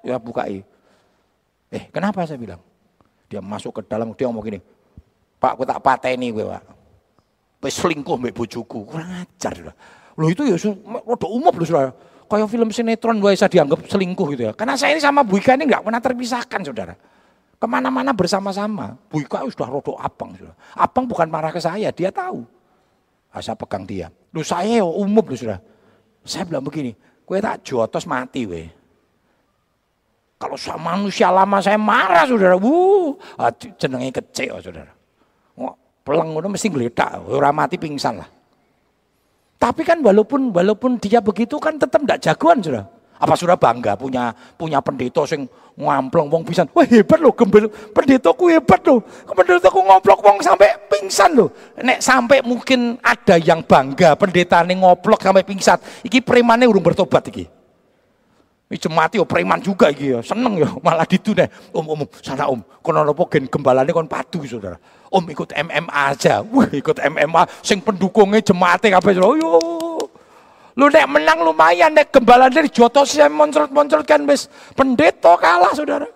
[0.06, 0.62] Ya bukai.
[1.74, 2.62] Eh kenapa saya bilang?
[3.34, 4.62] Dia masuk ke dalam, dia ngomong gini,
[5.42, 6.64] Pak, aku tak pateni gue, Pak.
[7.66, 9.74] Wis selingkuh bojoku, kurang ajar.
[10.14, 11.90] Loh itu ya rada umum Saudara.
[12.34, 14.54] Kayak film sinetron gue bisa dianggap selingkuh gitu ya.
[14.58, 16.98] Karena saya ini sama Bu Ika ini nggak pernah terpisahkan, Saudara.
[17.62, 18.98] Ke mana-mana bersama-sama.
[19.06, 20.34] Bu Ika sudah rodo abang.
[20.34, 20.58] Saudara.
[20.74, 22.42] Abang bukan marah ke saya, dia tahu.
[23.30, 24.10] Nah, saya pegang dia.
[24.34, 25.62] Lu saya ya umum loh, Saudara.
[26.26, 28.66] Saya bilang begini, gue tak jotos mati weh.
[30.42, 33.16] Kalau sama manusia lama saya marah saudara, wuh,
[33.80, 34.92] jenenge kecil saudara.
[35.56, 38.28] Oh, peleng itu mesti geledak, orang mati pingsan lah.
[39.64, 42.84] Tapi kan walaupun walaupun dia begitu kan tetap tidak jagoan saudara.
[43.16, 45.48] Apa sudah bangga punya punya pendeta sing
[45.80, 46.68] ngamplong wong pingsan.
[46.76, 49.00] Wah hebat loh gembel pendetaku hebat loh.
[49.24, 51.48] Pendetaku ngoplok wong sampai pingsan loh.
[51.80, 55.80] Nek sampai mungkin ada yang bangga pendeta nih ngoplok sampai pingsan.
[56.04, 57.48] Iki premannya urung bertobat iki.
[58.74, 60.20] Iki mati yo preman juga iki ya.
[60.26, 61.46] Seneng ya malah ditune.
[61.70, 62.58] Om om sana om.
[62.82, 64.82] Kono napa gen gembalane kon padu Saudara.
[65.14, 66.42] Om ikut MMA aja.
[66.54, 69.14] Wah, ikut MMA sing pendukungnya jemaate kabeh.
[69.14, 69.62] Yo.
[70.74, 76.10] Lu nek menang lumayan nek gembalane dijotos saya moncrot-moncrot kan wis pendeta kalah Saudara.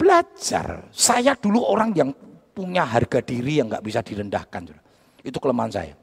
[0.00, 0.88] Belajar.
[0.88, 2.08] Saya dulu orang yang
[2.56, 4.64] punya harga diri yang nggak bisa direndahkan.
[4.64, 4.82] Saudara.
[5.20, 5.94] Itu kelemahan saya.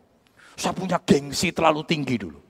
[0.53, 2.44] Saya punya gengsi terlalu tinggi dulu.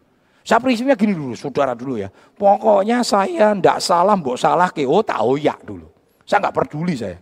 [0.46, 2.14] Saya prinsipnya gini dulu, saudara dulu ya.
[2.14, 5.90] Pokoknya saya ndak salah, mbok salah ke, oh tak ya dulu.
[6.22, 7.18] Saya nggak peduli saya.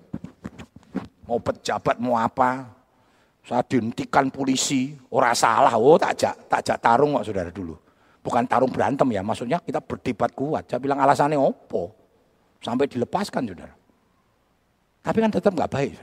[1.24, 2.68] Mau pejabat, mau apa.
[3.48, 7.80] Saya dihentikan polisi, orang salah, oh tak jak, tak jak tarung kok saudara dulu.
[8.20, 10.68] Bukan tarung berantem ya, maksudnya kita berdebat kuat.
[10.68, 11.96] Saya bilang alasannya opo.
[12.60, 13.76] Sampai dilepaskan saudara.
[15.00, 15.96] Tapi kan tetap nggak baik.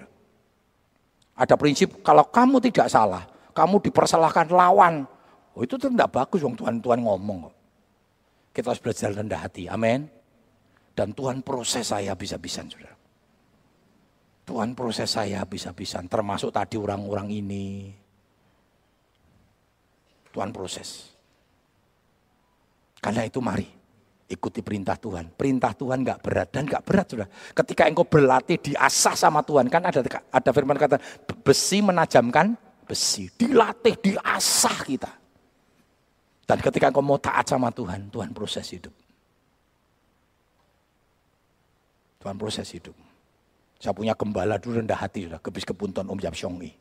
[1.36, 5.04] Ada prinsip kalau kamu tidak salah, kamu dipersalahkan lawan,
[5.60, 7.54] Oh itu tidak bagus wong Tuhan Tuhan ngomong kok.
[8.56, 9.68] Kita harus belajar rendah hati.
[9.68, 10.08] Amin.
[10.96, 12.96] Dan Tuhan proses saya bisa-bisan saudara.
[14.48, 16.08] Tuhan proses saya bisa-bisan.
[16.08, 17.92] Termasuk tadi orang-orang ini.
[20.32, 21.12] Tuhan proses.
[23.04, 23.68] Karena itu mari
[24.32, 25.28] ikuti perintah Tuhan.
[25.36, 27.28] Perintah Tuhan nggak berat dan nggak berat sudah.
[27.52, 30.96] Ketika engkau berlatih diasah sama Tuhan kan ada ada firman kata
[31.44, 32.56] besi menajamkan
[32.88, 35.19] besi, dilatih, diasah kita.
[36.50, 38.90] Dan ketika engkau mau taat sama Tuhan, Tuhan proses hidup.
[42.18, 42.98] Tuhan proses hidup.
[43.78, 46.74] Saya punya gembala dulu rendah hati sudah, kebis kepunton Om Jam Syongi.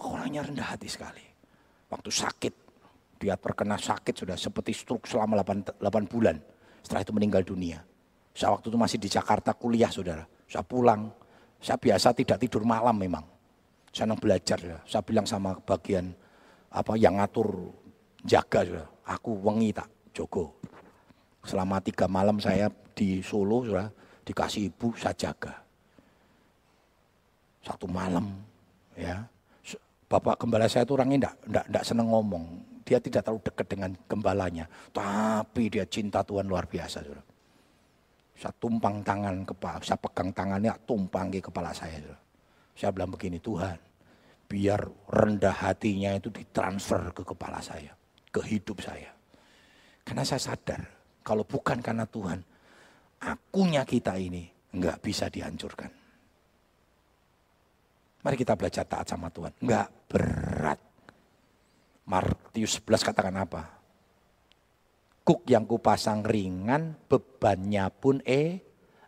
[0.00, 1.20] Wah, orangnya rendah hati sekali.
[1.92, 2.54] Waktu sakit,
[3.20, 6.40] dia terkena sakit sudah seperti stroke selama 8, 8 bulan.
[6.80, 7.84] Setelah itu meninggal dunia.
[8.32, 10.24] Saya waktu itu masih di Jakarta kuliah saudara.
[10.48, 11.12] Saya pulang,
[11.60, 13.28] saya biasa tidak tidur malam memang.
[13.92, 14.80] Saya belajar ya.
[14.88, 16.16] Saya bilang sama bagian
[16.72, 17.84] apa yang ngatur
[18.24, 18.86] jaga sudah.
[19.06, 20.50] Aku wengi tak jogo.
[21.46, 23.86] Selama tiga malam saya di Solo sudah
[24.26, 25.54] dikasih ibu saya jaga.
[27.62, 28.34] Satu malam
[28.98, 29.22] ya.
[30.06, 32.44] Bapak gembala saya itu orangnya enggak, enggak, enggak seneng ngomong.
[32.86, 34.64] Dia tidak terlalu dekat dengan gembalanya.
[34.94, 37.02] Tapi dia cinta Tuhan luar biasa.
[37.02, 37.26] Sudah.
[38.38, 41.98] Saya tumpang tangan kepala, saya pegang tangannya tumpang ke kepala saya.
[41.98, 42.20] Sudah.
[42.78, 43.74] Saya bilang begini, Tuhan,
[44.46, 44.78] biar
[45.10, 47.90] rendah hatinya itu ditransfer ke kepala saya
[48.36, 49.08] ke hidup saya.
[50.04, 50.84] Karena saya sadar,
[51.24, 52.44] kalau bukan karena Tuhan,
[53.24, 55.88] akunya kita ini Enggak bisa dihancurkan.
[58.20, 59.56] Mari kita belajar taat sama Tuhan.
[59.64, 60.80] Enggak berat.
[62.06, 63.62] Martius 11 katakan apa?
[65.26, 68.62] Kuk yang kupasang ringan, bebannya pun eh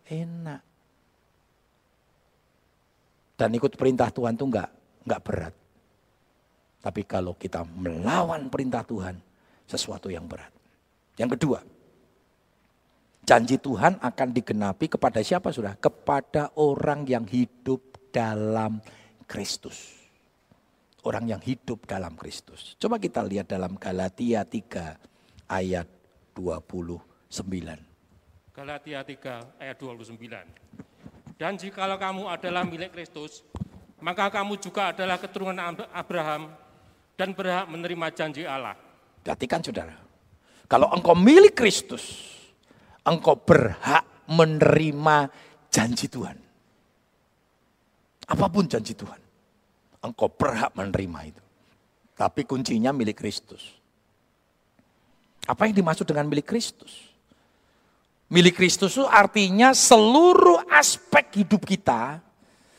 [0.08, 0.62] enak.
[3.38, 4.70] Dan ikut perintah Tuhan itu enggak,
[5.06, 5.54] enggak berat.
[6.78, 9.18] Tapi kalau kita melawan perintah Tuhan,
[9.68, 10.50] sesuatu yang berat.
[11.18, 11.58] Yang kedua,
[13.26, 15.74] janji Tuhan akan digenapi kepada siapa sudah?
[15.76, 18.78] Kepada orang yang hidup dalam
[19.26, 19.98] Kristus.
[21.02, 22.74] Orang yang hidup dalam Kristus.
[22.78, 25.86] Coba kita lihat dalam Galatia 3 ayat
[26.34, 27.34] 29.
[28.54, 31.38] Galatia 3 ayat 29.
[31.38, 33.46] Dan jikalau kamu adalah milik Kristus,
[34.02, 36.50] maka kamu juga adalah keturunan Abraham
[37.18, 38.78] dan berhak menerima janji Allah.
[39.26, 39.98] Perhatikan saudara,
[40.70, 42.30] kalau engkau milik Kristus,
[43.02, 45.26] engkau berhak menerima
[45.66, 46.38] janji Tuhan.
[48.30, 49.18] Apa pun janji Tuhan,
[50.06, 51.42] engkau berhak menerima itu.
[52.14, 53.74] Tapi kuncinya milik Kristus.
[55.48, 57.08] Apa yang dimaksud dengan milik Kristus?
[58.28, 62.20] Milik Kristus itu artinya seluruh aspek hidup kita,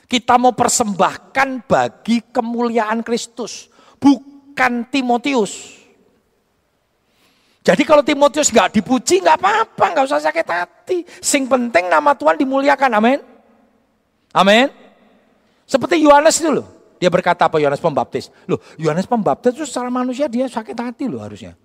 [0.06, 5.80] kita mau persembahkan bagi kemuliaan Kristus, bukan Timotius.
[7.60, 10.98] Jadi kalau Timotius nggak dipuji nggak apa-apa, nggak usah sakit hati.
[11.22, 13.20] Sing penting nama Tuhan dimuliakan, amin.
[14.34, 14.72] Amin.
[15.70, 16.66] Seperti Yohanes loh.
[16.98, 18.28] Dia berkata apa Yohanes Pembaptis?
[18.50, 21.56] Loh, Yohanes Pembaptis itu secara manusia dia sakit hati loh harusnya.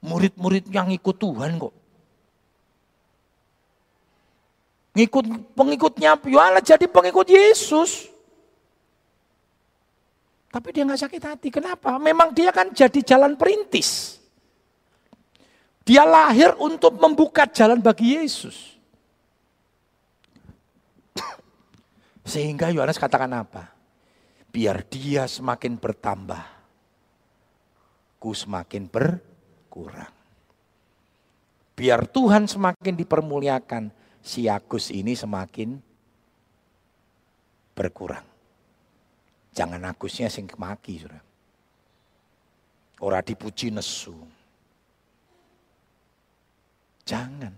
[0.00, 1.74] Murid-murid yang ikut Tuhan kok.
[4.94, 5.24] Ngikut
[5.58, 8.13] pengikutnya Yohanes jadi pengikut Yesus.
[10.54, 11.48] Tapi dia nggak sakit hati.
[11.50, 11.98] Kenapa?
[11.98, 14.22] Memang dia kan jadi jalan perintis.
[15.82, 18.78] Dia lahir untuk membuka jalan bagi Yesus.
[22.30, 23.74] Sehingga Yohanes katakan apa?
[24.54, 26.46] Biar dia semakin bertambah,
[28.22, 30.14] ku semakin berkurang.
[31.74, 33.90] Biar Tuhan semakin dipermuliakan,
[34.22, 35.82] si Agus ini semakin
[37.74, 38.33] berkurang.
[39.54, 41.22] Jangan Agusnya sing kemaki, sudah.
[42.98, 44.18] Ora dipuji nesu.
[47.06, 47.54] Jangan.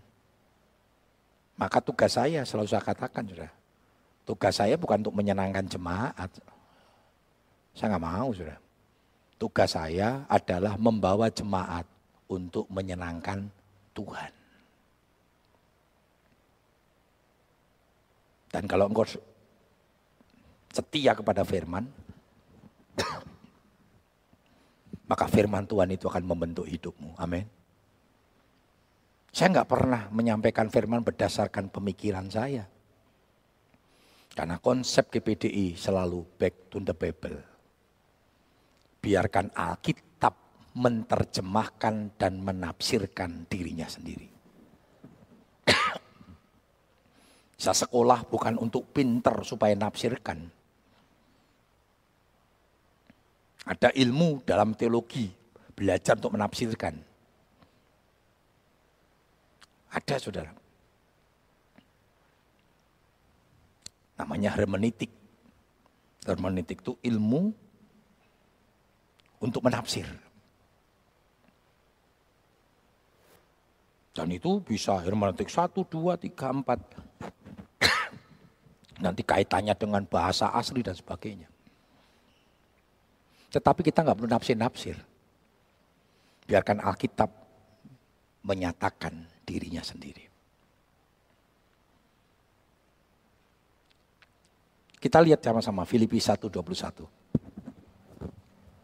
[1.57, 3.49] Maka tugas saya selalu saya katakan, sudah.
[4.29, 6.29] Tugas saya bukan untuk menyenangkan jemaat.
[7.73, 8.59] Saya nggak mau, sudah.
[9.41, 11.89] Tugas saya adalah membawa jemaat
[12.29, 13.49] untuk menyenangkan
[13.97, 14.33] Tuhan.
[18.53, 19.05] Dan kalau engkau
[20.77, 21.89] setia kepada firman,
[25.11, 27.17] maka firman Tuhan itu akan membentuk hidupmu.
[27.17, 27.49] Amin.
[29.37, 32.65] Saya nggak pernah menyampaikan firman berdasarkan pemikiran saya.
[34.33, 37.41] Karena konsep GPDI selalu back to the Bible.
[39.01, 40.33] Biarkan Alkitab
[40.77, 44.29] menerjemahkan dan menafsirkan dirinya sendiri.
[47.61, 50.53] Saya sekolah bukan untuk pinter supaya nafsirkan.
[53.67, 55.27] Ada ilmu dalam teologi,
[55.75, 56.95] belajar untuk menafsirkan.
[59.91, 60.55] Ada saudara.
[64.17, 65.11] Namanya hermeneutik.
[66.23, 67.51] Hermeneutik itu ilmu
[69.43, 70.07] untuk menafsir.
[74.15, 79.03] Dan itu bisa hermeneutik 1, 2, 3, 4.
[79.05, 81.53] Nanti kaitannya dengan bahasa asli dan sebagainya.
[83.57, 85.01] Tetapi kita nggak perlu nafsir-nafsir.
[86.45, 87.33] Biarkan Alkitab
[88.45, 90.29] menyatakan dirinya sendiri.
[95.01, 97.09] Kita lihat sama-sama Filipi 1:21.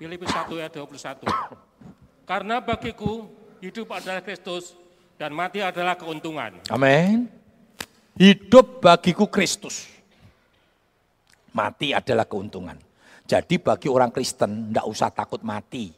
[0.00, 1.28] Filipi 1 ayat 21.
[2.24, 3.28] Karena bagiku
[3.60, 4.72] hidup adalah Kristus
[5.20, 6.64] dan mati adalah keuntungan.
[6.72, 7.28] Amin.
[8.16, 9.92] Hidup bagiku Kristus
[11.52, 12.80] Mati adalah keuntungan.
[13.32, 15.88] Jadi bagi orang Kristen tidak usah takut mati.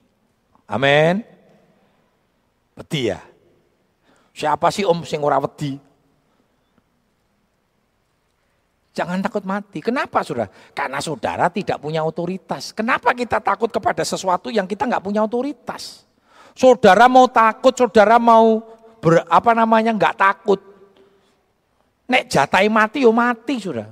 [0.70, 1.18] Amin.
[2.78, 3.18] Beti ya.
[4.30, 5.74] Siapa sih om sing ora wedi?
[8.94, 9.82] Jangan takut mati.
[9.82, 10.46] Kenapa saudara?
[10.70, 12.70] Karena saudara tidak punya otoritas.
[12.70, 16.06] Kenapa kita takut kepada sesuatu yang kita nggak punya otoritas?
[16.54, 18.62] Saudara mau takut, saudara mau
[19.02, 20.62] ber, apa namanya nggak takut.
[22.06, 23.90] Nek jatai mati yo mati saudara.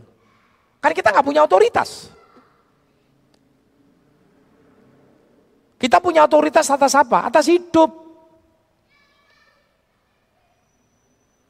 [0.78, 2.21] Karena kita nggak punya otoritas.
[5.82, 7.26] Kita punya otoritas atas apa?
[7.26, 7.90] Atas hidup.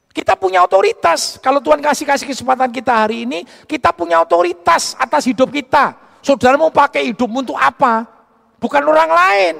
[0.08, 1.36] Kita punya otoritas.
[1.36, 6.00] Kalau Tuhan kasih-kasih kesempatan kita hari ini, kita punya otoritas atas hidup kita.
[6.24, 8.08] Saudara mau pakai hidupmu untuk apa?
[8.56, 9.54] Bukan orang lain.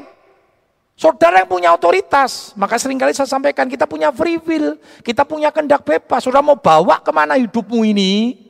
[0.97, 2.57] Saudara yang punya otoritas.
[2.57, 4.81] Maka sering kali saya sampaikan, kita punya free will.
[5.05, 6.25] Kita punya kendak bebas.
[6.25, 8.41] Saudara mau bawa ke mana hidupmu ini?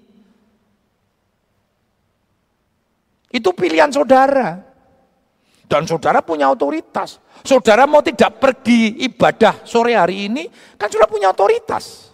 [3.27, 4.72] Itu pilihan saudara.
[5.67, 7.19] Dan saudara punya otoritas.
[7.43, 10.47] Saudara mau tidak pergi ibadah sore hari ini,
[10.77, 12.13] kan sudah punya otoritas.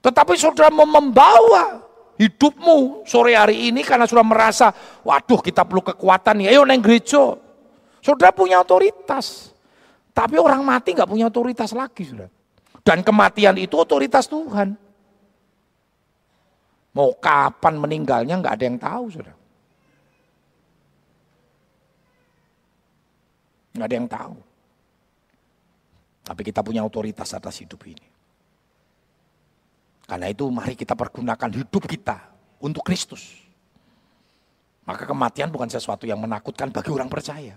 [0.00, 1.84] Tetapi saudara mau membawa
[2.18, 4.72] hidupmu sore hari ini karena sudah merasa,
[5.04, 7.36] waduh kita perlu kekuatan nih, ayo neng gereja.
[8.04, 9.52] Saudara punya otoritas.
[10.14, 12.30] Tapi orang mati nggak punya otoritas lagi, saudara.
[12.84, 14.76] Dan kematian itu otoritas Tuhan.
[16.94, 19.43] Mau kapan meninggalnya nggak ada yang tahu, saudara.
[23.74, 24.36] Nggak ada yang tahu.
[26.24, 28.06] Tapi kita punya otoritas atas hidup ini.
[30.04, 32.16] Karena itu mari kita pergunakan hidup kita
[32.62, 33.44] untuk Kristus.
[34.84, 37.56] Maka kematian bukan sesuatu yang menakutkan bagi orang percaya.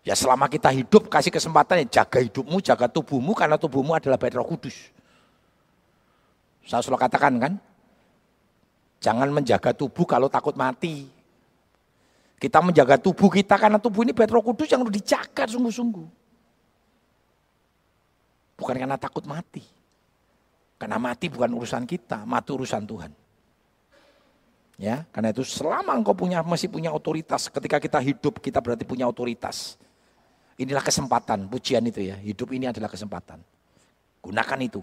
[0.00, 4.34] Ya selama kita hidup kasih kesempatan ya jaga hidupmu, jaga tubuhmu karena tubuhmu adalah bait
[4.34, 4.90] Roh Kudus.
[6.64, 7.52] Saya selalu katakan kan,
[8.98, 11.19] jangan menjaga tubuh kalau takut mati.
[12.40, 16.08] Kita menjaga tubuh kita karena tubuh ini bait Roh Kudus yang harus dijaga sungguh-sungguh.
[18.56, 19.60] Bukan karena takut mati.
[20.80, 23.12] Karena mati bukan urusan kita, mati urusan Tuhan.
[24.80, 29.04] Ya, karena itu selama engkau punya masih punya otoritas, ketika kita hidup kita berarti punya
[29.04, 29.76] otoritas.
[30.56, 32.16] Inilah kesempatan, pujian itu ya.
[32.16, 33.44] Hidup ini adalah kesempatan.
[34.24, 34.80] Gunakan itu.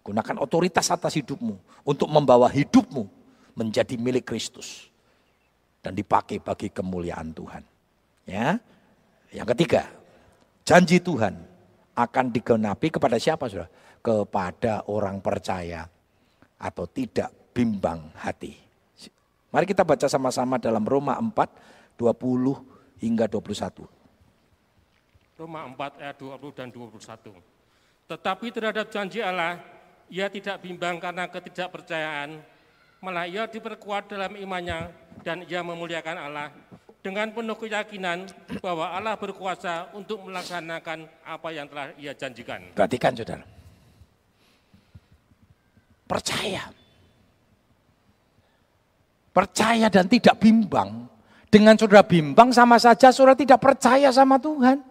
[0.00, 3.04] Gunakan otoritas atas hidupmu untuk membawa hidupmu
[3.52, 4.88] menjadi milik Kristus
[5.88, 7.64] dan dipakai bagi kemuliaan Tuhan.
[8.28, 8.60] Ya.
[9.32, 9.88] Yang ketiga,
[10.68, 11.32] janji Tuhan
[11.96, 13.72] akan digenapi kepada siapa Saudara?
[14.04, 15.88] Kepada orang percaya
[16.60, 18.52] atau tidak bimbang hati.
[19.48, 23.88] Mari kita baca sama-sama dalam Roma 4 20 hingga 21.
[25.40, 27.32] Roma 4 ayat 20 dan 21.
[28.12, 29.56] Tetapi terhadap janji Allah,
[30.12, 32.44] ia tidak bimbang karena ketidakpercayaan,
[33.00, 36.48] malah ia diperkuat dalam imannya dan ia memuliakan Allah
[36.98, 38.26] dengan penuh keyakinan
[38.58, 42.74] bahwa Allah berkuasa untuk melaksanakan apa yang telah ia janjikan.
[42.74, 43.44] Perhatikan saudara.
[46.08, 46.64] Percaya.
[49.30, 51.06] Percaya dan tidak bimbang.
[51.48, 54.84] Dengan saudara bimbang sama saja saudara tidak percaya sama Tuhan.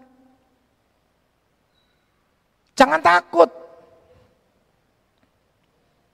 [2.74, 3.67] Jangan takut.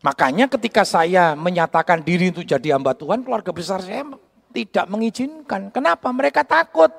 [0.03, 4.03] Makanya ketika saya menyatakan diri untuk jadi hamba Tuhan, keluarga besar saya
[4.51, 5.71] tidak mengizinkan.
[5.71, 6.11] Kenapa?
[6.11, 6.91] Mereka takut.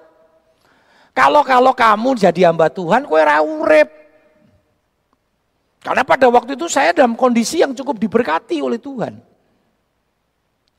[1.13, 3.89] Kalau-kalau kamu jadi hamba Tuhan, kue urip.
[5.85, 9.21] Karena pada waktu itu saya dalam kondisi yang cukup diberkati oleh Tuhan.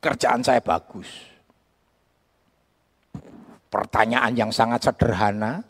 [0.02, 1.06] Kerjaan saya bagus.
[3.70, 5.62] Pertanyaan yang sangat sederhana.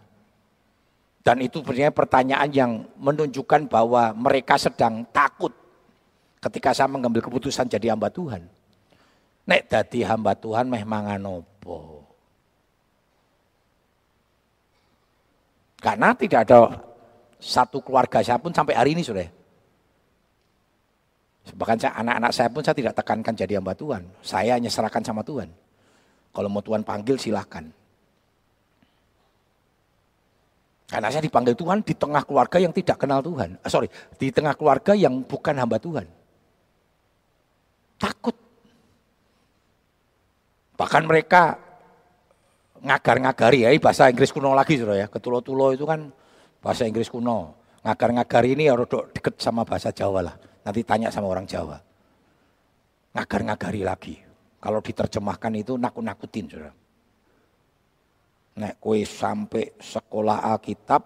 [1.20, 5.65] Dan itu sebenarnya pertanyaan yang menunjukkan bahwa mereka sedang takut
[6.46, 8.46] ketika saya mengambil keputusan jadi hamba Tuhan.
[9.46, 12.06] Nek dadi hamba Tuhan meh mangan opo.
[15.82, 16.82] Karena tidak ada
[17.38, 19.30] satu keluarga saya pun sampai hari ini sudah.
[21.46, 24.02] Bahkan saya, anak-anak saya pun saya tidak tekankan jadi hamba Tuhan.
[24.26, 25.50] Saya hanya serahkan sama Tuhan.
[26.34, 27.70] Kalau mau Tuhan panggil silahkan.
[30.90, 33.62] Karena saya dipanggil Tuhan di tengah keluarga yang tidak kenal Tuhan.
[33.62, 36.25] Ah, sorry, di tengah keluarga yang bukan hamba Tuhan.
[37.96, 38.36] Takut.
[40.76, 41.56] Bahkan mereka
[42.84, 45.08] ngagar-ngagari ya, bahasa Inggris kuno lagi sudah ya.
[45.08, 46.12] Ketulo-tulo itu kan
[46.60, 47.56] bahasa Inggris kuno.
[47.86, 50.36] Ngagar-ngagari ini harus deket sama bahasa Jawa lah.
[50.66, 51.78] Nanti tanya sama orang Jawa.
[53.16, 54.16] Ngagar-ngagari lagi.
[54.60, 56.74] Kalau diterjemahkan itu nakut-nakutin sudah.
[58.56, 61.04] Nek kue sampai sekolah Alkitab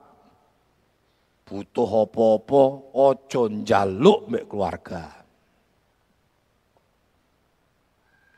[1.50, 2.62] butuh apa-apa
[2.94, 5.19] ojo njaluk mbek keluarga.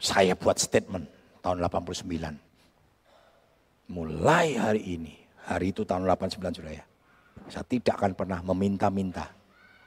[0.02, 1.06] Saya buat statement
[1.46, 2.10] tahun 89.
[3.94, 5.14] Mulai hari ini,
[5.46, 6.82] hari itu tahun 89 sudah ya.
[7.46, 9.30] Saya tidak akan pernah meminta-minta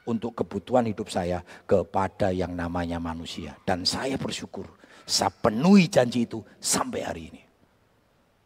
[0.07, 3.59] untuk kebutuhan hidup saya kepada yang namanya manusia.
[3.67, 4.71] Dan saya bersyukur,
[5.03, 7.43] saya penuhi janji itu sampai hari ini.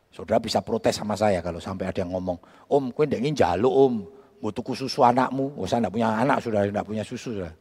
[0.10, 3.94] Saudara bisa protes sama saya kalau sampai ada yang ngomong, Om, kue ingin jaluk om,
[4.42, 5.54] butuh susu anakmu.
[5.54, 7.38] Oh, saya tidak punya anak, sudah tidak punya susu.
[7.38, 7.54] Sudah.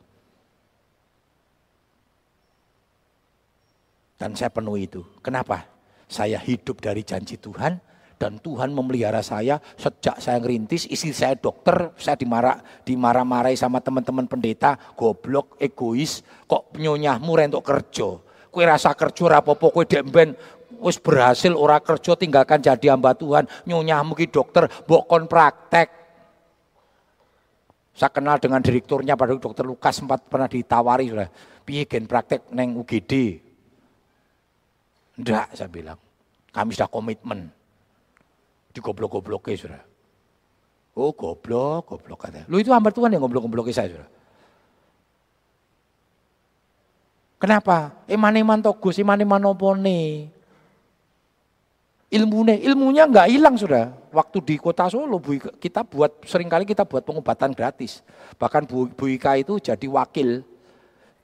[4.18, 5.06] Dan saya penuhi itu.
[5.22, 5.64] Kenapa?
[6.10, 7.78] Saya hidup dari janji Tuhan
[8.18, 14.26] Dan Tuhan memelihara saya sejak saya ngerintis, istri saya dokter, saya dimarah, dimarah-marahi sama teman-teman
[14.26, 18.18] pendeta, goblok, egois, kok nyonyahmu rentuk kerja.
[18.50, 20.34] Kue rasa kerja rapopo kue demben
[20.82, 23.46] wis berhasil ora kerja tinggalkan jadi hamba Tuhan.
[23.70, 25.94] Nyonyahmu ki dokter, bokon praktek.
[27.94, 31.30] Saya kenal dengan direkturnya pada dokter Lukas sempat pernah ditawari sudah.
[31.62, 33.46] Piye gen praktek neng UGD.
[35.18, 35.98] Enggak saya bilang.
[36.54, 37.50] Kami sudah komitmen
[38.72, 39.82] digoblok-gobloke sudah.
[40.98, 42.46] Oh goblok, goblok kata.
[42.50, 44.08] Lu itu hamba Tuhan yang goblok-gobloke saya sudah.
[47.38, 47.94] Kenapa?
[48.10, 50.26] Iman-iman togus, iman-iman opone.
[52.08, 53.94] Ilmunya, ilmunya nggak hilang sudah.
[54.10, 58.02] Waktu di kota Solo, Bu Ika, kita buat sering kali kita buat pengobatan gratis.
[58.40, 60.42] Bahkan Bu, Bu Ika itu jadi wakil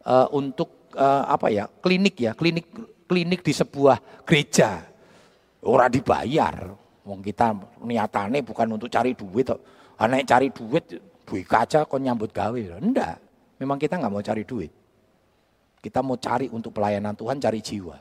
[0.06, 2.68] uh, untuk uh, apa ya klinik ya, klinik
[3.14, 4.82] klinik di sebuah gereja.
[5.64, 6.74] Orang dibayar,
[7.06, 7.54] Wong kita
[7.86, 9.46] niatane bukan untuk cari duit.
[10.02, 12.82] Anak cari duit, duit kaca kok nyambut gawe.
[12.82, 13.22] Enggak,
[13.62, 14.72] memang kita nggak mau cari duit.
[15.78, 17.96] Kita mau cari untuk pelayanan Tuhan, cari jiwa.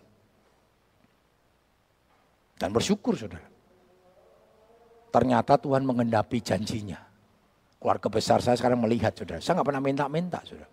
[2.57, 3.45] Dan bersyukur saudara.
[5.13, 6.97] Ternyata Tuhan mengendapi janjinya.
[7.77, 9.43] Keluarga besar saya sekarang melihat saudara.
[9.43, 10.72] Saya nggak pernah minta-minta saudara.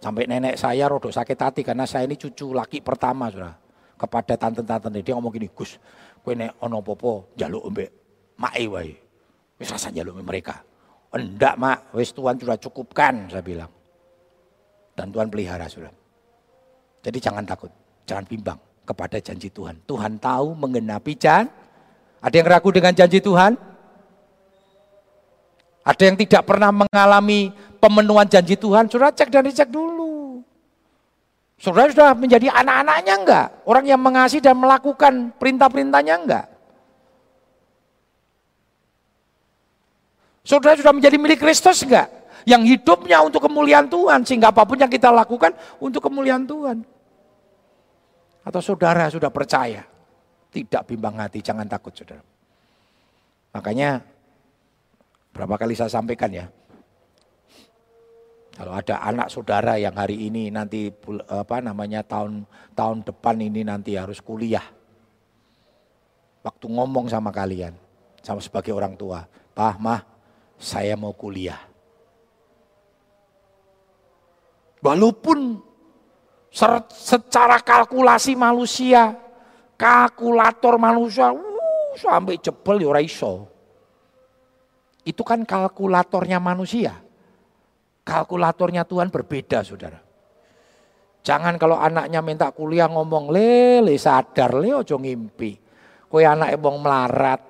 [0.00, 3.52] Sampai nenek saya rodok sakit hati karena saya ini cucu laki pertama saudara
[4.00, 5.76] kepada tante-tante dia ngomong gini, Gus,
[6.24, 7.90] kowe nek ono popo jaluk mbek
[8.40, 8.96] mae wae.
[9.60, 10.64] Wis rasa jaluk mereka.
[11.12, 13.68] Enggak, Mak, wis Tuhan sudah cukupkan, saya bilang.
[14.96, 15.92] Dan Tuhan pelihara sudah.
[17.04, 17.68] Jadi jangan takut,
[18.08, 18.56] jangan bimbang
[18.88, 19.84] kepada janji Tuhan.
[19.84, 21.50] Tuhan tahu mengenapi jan.
[22.24, 23.58] Ada yang ragu dengan janji Tuhan?
[25.84, 28.86] Ada yang tidak pernah mengalami pemenuhan janji Tuhan?
[28.86, 30.44] Sudah cek dan dicek dulu.
[31.60, 33.46] Saudara sudah menjadi anak-anaknya enggak?
[33.68, 36.46] Orang yang mengasihi dan melakukan perintah-perintahnya enggak?
[40.40, 42.08] Saudara sudah menjadi milik Kristus enggak?
[42.48, 46.80] Yang hidupnya untuk kemuliaan Tuhan, sehingga apa pun yang kita lakukan untuk kemuliaan Tuhan.
[48.40, 49.84] Atau saudara sudah percaya,
[50.48, 52.24] tidak bimbang hati, jangan takut saudara.
[53.52, 54.00] Makanya
[55.36, 56.48] berapa kali saya sampaikan ya,
[58.60, 60.92] kalau ada anak saudara yang hari ini nanti
[61.32, 62.44] apa namanya tahun
[62.76, 64.68] tahun depan ini nanti harus kuliah.
[66.44, 67.72] Waktu ngomong sama kalian,
[68.20, 69.24] sama sebagai orang tua,
[69.56, 70.04] "Pak, Mah,
[70.60, 71.56] saya mau kuliah."
[74.84, 75.56] Walaupun
[76.92, 79.16] secara kalkulasi manusia,
[79.80, 83.48] kalkulator manusia, uh, sampai jebel ya iso.
[85.00, 87.08] Itu kan kalkulatornya manusia.
[88.04, 90.00] Kalkulatornya Tuhan berbeda saudara.
[91.20, 95.52] Jangan kalau anaknya minta kuliah ngomong lele sadar le ojo ngimpi.
[96.08, 97.40] Kowe anak ebong melarat.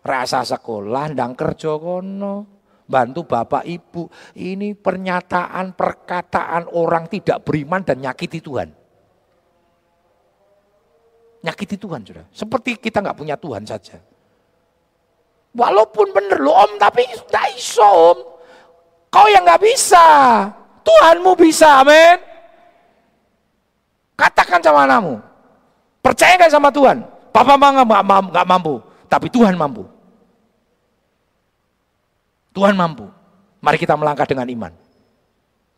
[0.00, 2.58] Rasa sekolah ndang kerja kono.
[2.88, 4.08] Bantu bapak ibu.
[4.40, 8.72] Ini pernyataan perkataan orang tidak beriman dan nyakiti Tuhan.
[11.44, 12.24] Nyakiti Tuhan sudah.
[12.32, 14.00] Seperti kita nggak punya Tuhan saja.
[15.52, 18.37] Walaupun bener lo om tapi tidak iso om.
[19.08, 20.06] Kau yang nggak bisa.
[20.84, 22.16] Tuhanmu bisa, amin.
[24.16, 25.20] Katakan sama anakmu.
[26.00, 27.04] Percaya gak sama Tuhan?
[27.28, 29.84] Papa mama nggak mampu, tapi Tuhan mampu.
[32.56, 33.06] Tuhan mampu.
[33.60, 34.72] Mari kita melangkah dengan iman.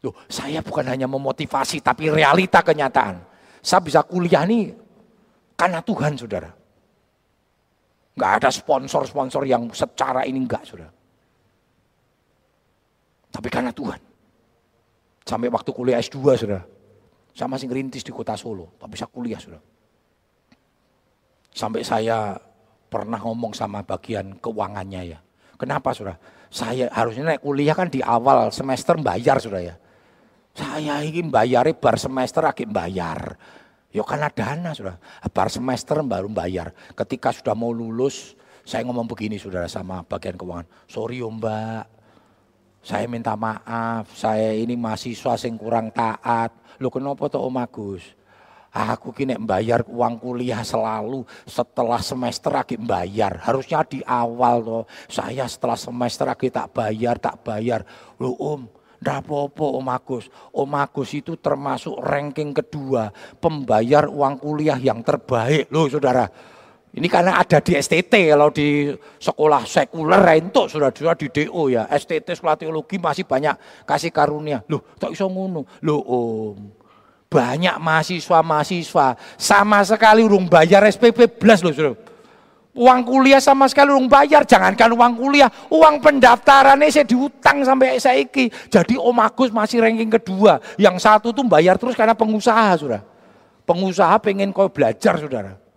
[0.01, 3.21] Loh, saya bukan hanya memotivasi, tapi realita kenyataan.
[3.61, 4.73] Saya bisa kuliah nih
[5.59, 6.49] karena Tuhan, saudara.
[8.17, 10.93] Gak ada sponsor-sponsor yang secara ini enggak, saudara.
[13.31, 13.99] Tapi karena Tuhan.
[15.25, 16.63] Sampai waktu kuliah S2 sudah.
[17.31, 18.75] Saya masih ngerintis di kota Solo.
[18.77, 19.63] Tapi saya kuliah sudah.
[21.55, 22.35] Sampai saya
[22.91, 25.19] pernah ngomong sama bagian keuangannya ya.
[25.55, 26.19] Kenapa sudah?
[26.51, 29.75] Saya harusnya naik kuliah kan di awal semester bayar sudah ya.
[30.51, 33.39] Saya ingin bayar bar semester lagi bayar.
[33.95, 34.99] Ya karena dana sudah.
[35.31, 36.75] Bar semester baru bayar.
[36.99, 38.35] Ketika sudah mau lulus,
[38.67, 40.67] saya ngomong begini saudara sama bagian keuangan.
[40.91, 41.87] Sorry mbak,
[42.81, 46.53] saya minta maaf, saya ini mahasiswa sing kurang taat.
[46.81, 48.05] Lu kenapa tuh Om Agus?
[48.71, 53.43] Aku kini bayar uang kuliah selalu setelah semester lagi bayar.
[53.43, 54.85] Harusnya di awal loh.
[55.11, 57.83] Saya setelah semester lagi tak bayar, tak bayar.
[58.23, 60.25] Lu Om, Nggak apa-apa Om Agus.
[60.53, 63.09] Om Agus itu termasuk ranking kedua
[63.41, 66.29] pembayar uang kuliah yang terbaik loh saudara.
[66.91, 68.91] Ini karena ada di STT kalau di
[69.23, 71.87] sekolah sekuler rentok sudah sudah di DO ya.
[71.87, 73.55] STT sekolah teologi masih banyak
[73.87, 74.67] kasih karunia.
[74.67, 75.63] Loh, tak iso ngono.
[75.87, 76.59] Loh Om.
[77.31, 81.95] Banyak mahasiswa-mahasiswa sama sekali urung bayar SPP belas loh saudara.
[82.75, 88.51] Uang kuliah sama sekali urung bayar, jangankan uang kuliah, uang pendaftarannya saya diutang sampai saiki.
[88.67, 93.07] Jadi Om Agus masih ranking kedua, yang satu tuh bayar terus karena pengusaha saudara.
[93.63, 95.70] Pengusaha pengen kau belajar saudara.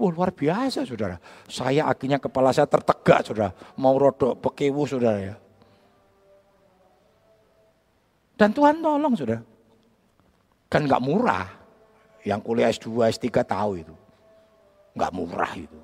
[0.00, 1.20] Oh luar biasa saudara.
[1.44, 3.52] Saya akhirnya kepala saya tertegak saudara.
[3.76, 5.34] Mau rodok pekewu saudara ya.
[8.40, 9.44] Dan Tuhan tolong saudara.
[10.72, 11.44] Kan nggak murah.
[12.24, 13.94] Yang kuliah S2, S3 tahu itu.
[14.96, 15.80] Nggak murah itu.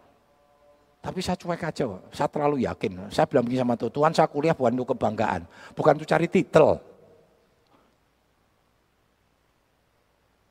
[1.04, 3.12] Tapi saya cuek aja, saya terlalu yakin.
[3.14, 5.46] Saya bilang begini sama Tuhan, Tuhan saya kuliah bukan untuk kebanggaan.
[5.76, 6.82] Bukan untuk cari titel.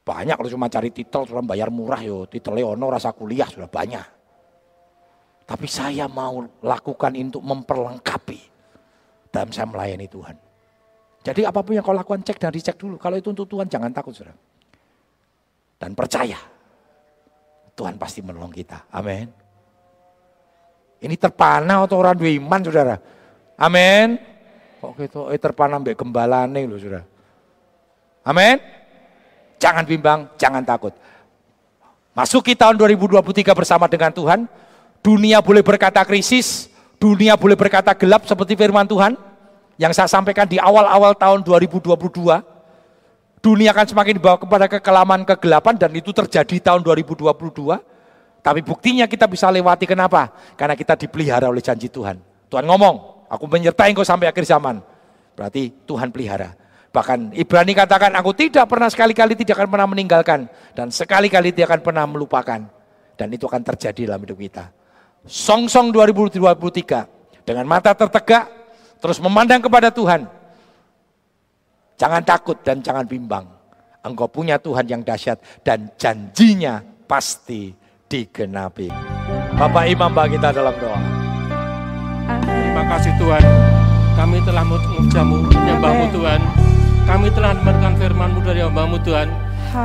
[0.06, 2.30] Banyak kalau cuma cari titel, cuma bayar murah yo.
[2.30, 4.06] Titel Leono rasa kuliah sudah banyak.
[5.50, 8.40] Tapi saya mau lakukan untuk memperlengkapi
[9.34, 10.38] dalam saya melayani Tuhan.
[11.26, 13.02] Jadi apa pun yang kau lakukan cek dan dicek dulu.
[13.02, 14.38] Kalau itu untuk Tuhan jangan takut saudara.
[15.82, 16.38] Dan percaya
[17.74, 18.94] Tuhan pasti menolong kita.
[18.94, 19.26] Amin.
[21.02, 22.96] Ini terpana atau orang iman saudara.
[23.58, 24.22] Amin.
[24.82, 27.06] Kok gitu, eh terpana mbak gembalane loh saudara.
[28.22, 28.75] Amin.
[29.58, 30.92] Jangan bimbang, jangan takut.
[32.16, 34.48] Masuki tahun 2023 bersama dengan Tuhan.
[35.04, 39.14] Dunia boleh berkata krisis, dunia boleh berkata gelap seperti firman Tuhan
[39.76, 41.92] yang saya sampaikan di awal-awal tahun 2022,
[43.44, 47.36] dunia akan semakin dibawa kepada kekelaman kegelapan dan itu terjadi tahun 2022.
[48.40, 50.32] Tapi buktinya kita bisa lewati kenapa?
[50.56, 52.18] Karena kita dipelihara oleh janji Tuhan.
[52.48, 54.80] Tuhan ngomong, aku menyertai engkau sampai akhir zaman.
[55.36, 56.56] Berarti Tuhan pelihara.
[56.96, 60.48] Bahkan Ibrani katakan, aku tidak pernah sekali-kali tidak akan pernah meninggalkan.
[60.72, 62.64] Dan sekali-kali tidak akan pernah melupakan.
[63.20, 64.72] Dan itu akan terjadi dalam hidup kita.
[65.28, 67.44] Song-song 2023.
[67.44, 68.66] Dengan mata tertegak,
[69.06, 70.26] Terus memandang kepada Tuhan.
[71.94, 73.46] Jangan takut dan jangan bimbang.
[74.02, 77.70] Engkau punya Tuhan yang dahsyat dan janjinya pasti
[78.10, 78.90] digenapi.
[79.62, 81.00] Bapak Imam bagi kita dalam doa.
[82.50, 83.44] Terima kasih Tuhan.
[84.18, 86.42] Kami telah mengucapmu, menyembahmu Tuhan.
[87.06, 89.30] Kami telah mendengarkan firmanmu dari hambamu Tuhan.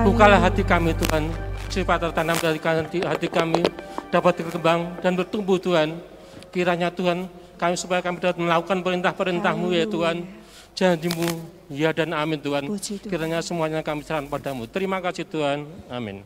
[0.09, 1.29] Bukalah hati kami Tuhan.
[1.69, 2.57] Sifat tertanam dari
[3.05, 3.61] hati kami
[4.09, 6.01] dapat berkembang dan bertumbuh Tuhan.
[6.49, 7.29] Kiranya Tuhan
[7.61, 10.25] kami supaya kami dapat melakukan perintah-perintahmu ya Tuhan.
[10.73, 11.29] Janjimu
[11.69, 12.73] ya dan amin Tuhan.
[12.81, 14.65] Kiranya semuanya kami serahkan padamu.
[14.65, 15.69] Terima kasih Tuhan.
[15.93, 16.25] Amin.